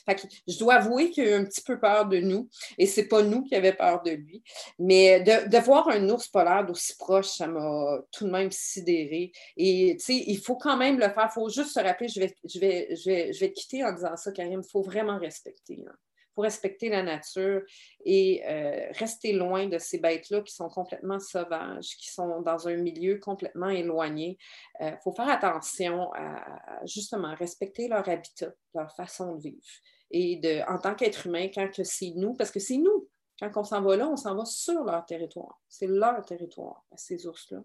je 0.49 0.59
dois 0.59 0.75
avouer 0.75 1.11
qu'il 1.11 1.25
a 1.25 1.31
eu 1.31 1.35
un 1.35 1.45
petit 1.45 1.63
peu 1.63 1.79
peur 1.79 2.07
de 2.07 2.19
nous. 2.19 2.49
Et 2.79 2.87
c'est 2.87 3.07
pas 3.07 3.23
nous 3.23 3.45
qui 3.45 3.55
avions 3.55 3.75
peur 3.77 4.03
de 4.03 4.11
lui. 4.11 4.43
Mais 4.79 5.21
de, 5.21 5.59
voir 5.59 5.89
un 5.89 6.09
ours 6.09 6.29
polaire 6.29 6.65
d'aussi 6.67 6.97
proche, 6.97 7.29
ça 7.29 7.47
m'a 7.47 8.01
tout 8.13 8.25
de 8.25 8.31
même 8.31 8.51
sidéré. 8.51 9.33
Et 9.57 9.97
tu 9.99 10.05
sais, 10.05 10.25
il 10.27 10.39
faut 10.39 10.57
quand 10.57 10.77
même 10.77 10.99
le 10.99 11.09
faire. 11.09 11.29
Il 11.31 11.35
faut 11.35 11.49
juste 11.49 11.71
se 11.71 11.81
rappeler, 11.81 12.09
je 12.09 12.21
vais, 12.21 12.35
je 12.45 12.59
vais, 12.59 12.97
je 12.97 13.11
vais, 13.11 13.33
je 13.33 13.41
vais 13.41 13.49
te 13.49 13.55
quitter 13.55 13.85
en 13.85 13.93
disant 13.93 14.17
ça, 14.17 14.33
Karim. 14.33 14.63
Il 14.65 14.71
faut 14.71 14.83
vraiment 14.83 15.19
respecter. 15.19 15.85
Hein. 15.87 15.95
Faut 16.37 16.43
respecter 16.43 16.91
la 16.91 17.03
nature 17.03 17.63
et 18.05 18.43
euh, 18.47 18.93
rester 18.93 19.33
loin 19.33 19.67
de 19.67 19.79
ces 19.79 19.99
bêtes-là 19.99 20.43
qui 20.43 20.55
sont 20.55 20.69
complètement 20.69 21.19
sauvages, 21.19 21.97
qui 21.97 22.13
sont 22.13 22.43
dans 22.43 22.69
un 22.69 22.77
milieu 22.77 23.19
complètement 23.19 23.71
éloigné. 23.71 24.37
Il 24.81 24.87
euh, 24.87 24.97
faut 25.03 25.13
faire 25.13 25.31
attention 25.31 26.13
à, 26.13 26.85
justement 26.85 27.35
respecter 27.35 27.89
leur 27.89 28.07
habitat, 28.09 28.53
leur 28.75 28.95
façon 28.95 29.35
de 29.35 29.43
vivre. 29.43 29.67
Et 30.11 30.37
de, 30.37 30.61
en 30.71 30.79
tant 30.79 30.95
qu'être 30.95 31.27
humain, 31.27 31.49
quand 31.53 31.69
c'est 31.83 32.13
nous, 32.15 32.35
parce 32.35 32.51
que 32.51 32.61
c'est 32.61 32.77
nous, 32.77 33.09
quand 33.41 33.51
on 33.57 33.65
s'en 33.65 33.83
va 33.83 33.97
là, 33.97 34.09
on 34.09 34.17
s'en 34.17 34.37
va 34.37 34.45
sur 34.45 34.85
leur 34.85 35.05
territoire. 35.07 35.59
C'est 35.69 35.89
leur 35.89 36.25
territoire, 36.25 36.85
ces 36.97 37.27
ours-là. 37.27 37.63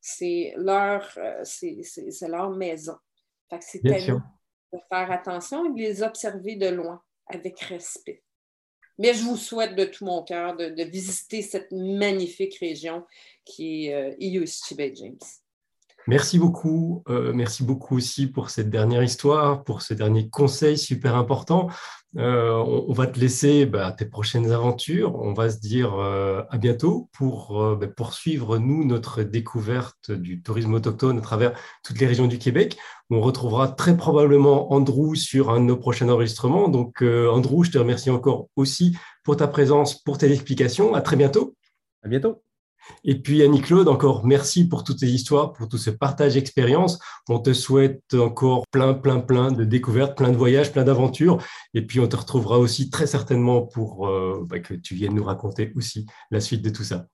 C'est 0.00 0.54
leur, 0.56 1.08
euh, 1.16 1.40
c'est, 1.44 2.28
leur 2.28 2.50
maison. 2.50 2.96
c'est 3.60 3.82
de 3.82 3.98
faire 4.88 5.10
attention 5.10 5.64
et 5.66 5.70
de 5.70 5.78
les 5.78 6.02
observer 6.02 6.56
de 6.56 6.68
loin 6.68 7.02
avec 7.26 7.60
respect. 7.60 8.22
Mais 8.98 9.12
je 9.14 9.22
vous 9.22 9.36
souhaite 9.36 9.74
de 9.74 9.84
tout 9.84 10.04
mon 10.04 10.22
cœur 10.22 10.56
de, 10.56 10.82
visiter 10.84 11.42
cette 11.42 11.72
magnifique 11.72 12.56
région 12.58 13.04
qui 13.44 13.86
est 13.86 13.94
euh, 13.94 14.76
Bay 14.76 14.92
James. 14.94 15.18
Merci 16.06 16.38
beaucoup. 16.38 17.02
Euh, 17.08 17.32
merci 17.32 17.64
beaucoup 17.64 17.96
aussi 17.96 18.26
pour 18.26 18.50
cette 18.50 18.68
dernière 18.68 19.02
histoire, 19.02 19.64
pour 19.64 19.80
ce 19.80 19.94
dernier 19.94 20.28
conseil 20.28 20.76
super 20.76 21.16
important. 21.16 21.68
Euh, 22.16 22.52
on, 22.52 22.92
va 22.92 23.06
te 23.06 23.18
laisser 23.18 23.66
bah, 23.66 23.90
tes 23.90 24.04
prochaines 24.04 24.52
aventures. 24.52 25.16
On 25.16 25.32
va 25.32 25.50
se 25.50 25.58
dire 25.58 25.94
euh, 25.94 26.42
à 26.50 26.58
bientôt 26.58 27.08
pour 27.12 27.76
bah, 27.76 27.88
poursuivre, 27.88 28.58
nous, 28.58 28.84
notre 28.84 29.22
découverte 29.22 30.12
du 30.12 30.42
tourisme 30.42 30.74
autochtone 30.74 31.18
à 31.18 31.22
travers 31.22 31.58
toutes 31.82 31.98
les 31.98 32.06
régions 32.06 32.26
du 32.26 32.38
Québec. 32.38 32.76
On 33.10 33.20
retrouvera 33.20 33.68
très 33.68 33.96
probablement 33.96 34.72
Andrew 34.72 35.14
sur 35.14 35.50
un 35.50 35.60
de 35.60 35.64
nos 35.64 35.76
prochains 35.76 36.08
enregistrements. 36.08 36.68
Donc, 36.68 37.02
Andrew, 37.02 37.64
je 37.64 37.70
te 37.70 37.78
remercie 37.78 38.10
encore 38.10 38.48
aussi 38.56 38.96
pour 39.24 39.36
ta 39.36 39.48
présence, 39.48 40.00
pour 40.02 40.18
tes 40.18 40.30
explications. 40.30 40.94
À 40.94 41.00
très 41.00 41.16
bientôt. 41.16 41.56
À 42.02 42.08
bientôt. 42.08 42.42
Et 43.04 43.20
puis 43.20 43.42
Annie-Claude, 43.42 43.88
encore 43.88 44.24
merci 44.24 44.68
pour 44.68 44.84
toutes 44.84 45.00
ces 45.00 45.12
histoires, 45.12 45.52
pour 45.52 45.68
tout 45.68 45.78
ce 45.78 45.90
partage 45.90 46.34
d'expérience. 46.34 46.98
On 47.28 47.38
te 47.38 47.52
souhaite 47.52 48.02
encore 48.14 48.66
plein, 48.70 48.94
plein, 48.94 49.20
plein 49.20 49.52
de 49.52 49.64
découvertes, 49.64 50.16
plein 50.16 50.30
de 50.30 50.36
voyages, 50.36 50.72
plein 50.72 50.84
d'aventures. 50.84 51.38
Et 51.74 51.82
puis 51.82 52.00
on 52.00 52.08
te 52.08 52.16
retrouvera 52.16 52.58
aussi 52.58 52.90
très 52.90 53.06
certainement 53.06 53.62
pour 53.62 54.08
euh, 54.08 54.44
bah, 54.48 54.60
que 54.60 54.74
tu 54.74 54.94
viennes 54.94 55.14
nous 55.14 55.24
raconter 55.24 55.72
aussi 55.76 56.06
la 56.30 56.40
suite 56.40 56.62
de 56.62 56.70
tout 56.70 56.84
ça. 56.84 57.06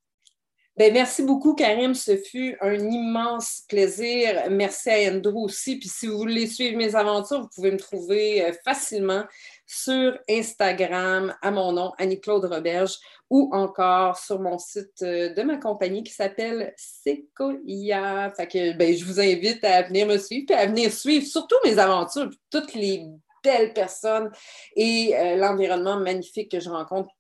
Ben, 0.77 0.95
merci 0.95 1.23
beaucoup, 1.23 1.55
Karim. 1.55 1.95
Ce 1.95 2.17
fut 2.17 2.57
un 2.63 2.79
immense 2.79 3.65
plaisir. 3.69 4.45
Merci 4.51 4.89
à 4.89 5.13
Andrew 5.13 5.45
aussi. 5.45 5.79
Puis 5.79 5.91
si 5.91 6.07
vous 6.07 6.17
voulez 6.17 6.47
suivre 6.47 6.79
mes 6.79 6.95
aventures, 6.95 7.43
vous 7.43 7.49
pouvez 7.55 7.73
me 7.73 7.77
trouver 7.77 8.43
euh, 8.43 8.53
facilement 8.65 9.25
sur 9.73 10.19
Instagram 10.29 11.33
à 11.43 11.53
mon 11.53 11.71
nom, 11.71 11.93
Annie-Claude 11.97 12.45
Roberge, 12.47 12.99
ou 13.31 13.51
encore 13.53 14.19
sur 14.19 14.41
mon 14.41 14.59
site 14.59 15.01
euh, 15.03 15.33
de 15.33 15.43
ma 15.43 15.59
compagnie 15.59 16.03
qui 16.03 16.13
s'appelle 16.13 16.75
Sequoia. 16.77 18.33
Fait 18.33 18.75
ben, 18.75 18.97
je 18.97 19.05
vous 19.05 19.21
invite 19.21 19.63
à 19.63 19.83
venir 19.83 20.09
me 20.09 20.19
suivre 20.19 20.51
et 20.51 20.55
à 20.55 20.67
venir 20.67 20.93
suivre 20.93 21.25
surtout 21.25 21.55
mes 21.65 21.79
aventures, 21.79 22.31
toutes 22.51 22.75
les 22.75 23.07
belles 23.45 23.73
personnes 23.73 24.33
et 24.75 25.15
euh, 25.17 25.37
l'environnement 25.37 26.01
magnifique 26.01 26.51
que 26.51 26.59
je 26.59 26.69
rencontre 26.69 27.11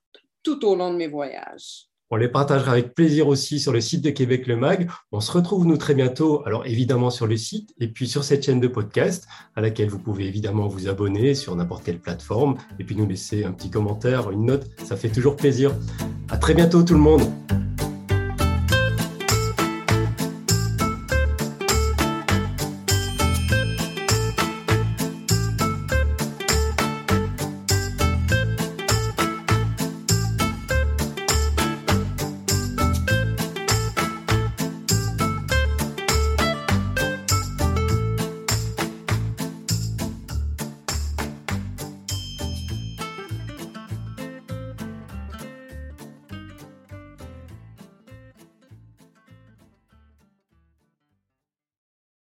tout 0.42 0.66
au 0.66 0.74
long 0.74 0.90
de 0.90 0.96
mes 0.96 1.08
voyages. 1.08 1.89
On 2.12 2.16
les 2.16 2.26
partagera 2.26 2.72
avec 2.72 2.94
plaisir 2.94 3.28
aussi 3.28 3.60
sur 3.60 3.72
le 3.72 3.80
site 3.80 4.02
de 4.02 4.10
Québec 4.10 4.48
Le 4.48 4.56
Mag. 4.56 4.90
On 5.12 5.20
se 5.20 5.30
retrouve 5.30 5.64
nous 5.64 5.76
très 5.76 5.94
bientôt, 5.94 6.42
alors 6.44 6.66
évidemment 6.66 7.08
sur 7.08 7.28
le 7.28 7.36
site 7.36 7.72
et 7.78 7.86
puis 7.86 8.08
sur 8.08 8.24
cette 8.24 8.44
chaîne 8.44 8.58
de 8.58 8.66
podcast 8.66 9.28
à 9.54 9.60
laquelle 9.60 9.88
vous 9.88 10.00
pouvez 10.00 10.26
évidemment 10.26 10.66
vous 10.66 10.88
abonner 10.88 11.36
sur 11.36 11.54
n'importe 11.54 11.84
quelle 11.84 12.00
plateforme 12.00 12.56
et 12.80 12.84
puis 12.84 12.96
nous 12.96 13.06
laisser 13.06 13.44
un 13.44 13.52
petit 13.52 13.70
commentaire, 13.70 14.32
une 14.32 14.46
note, 14.46 14.66
ça 14.84 14.96
fait 14.96 15.10
toujours 15.10 15.36
plaisir. 15.36 15.72
À 16.30 16.36
très 16.36 16.54
bientôt 16.54 16.82
tout 16.82 16.94
le 16.94 17.00
monde. 17.00 17.22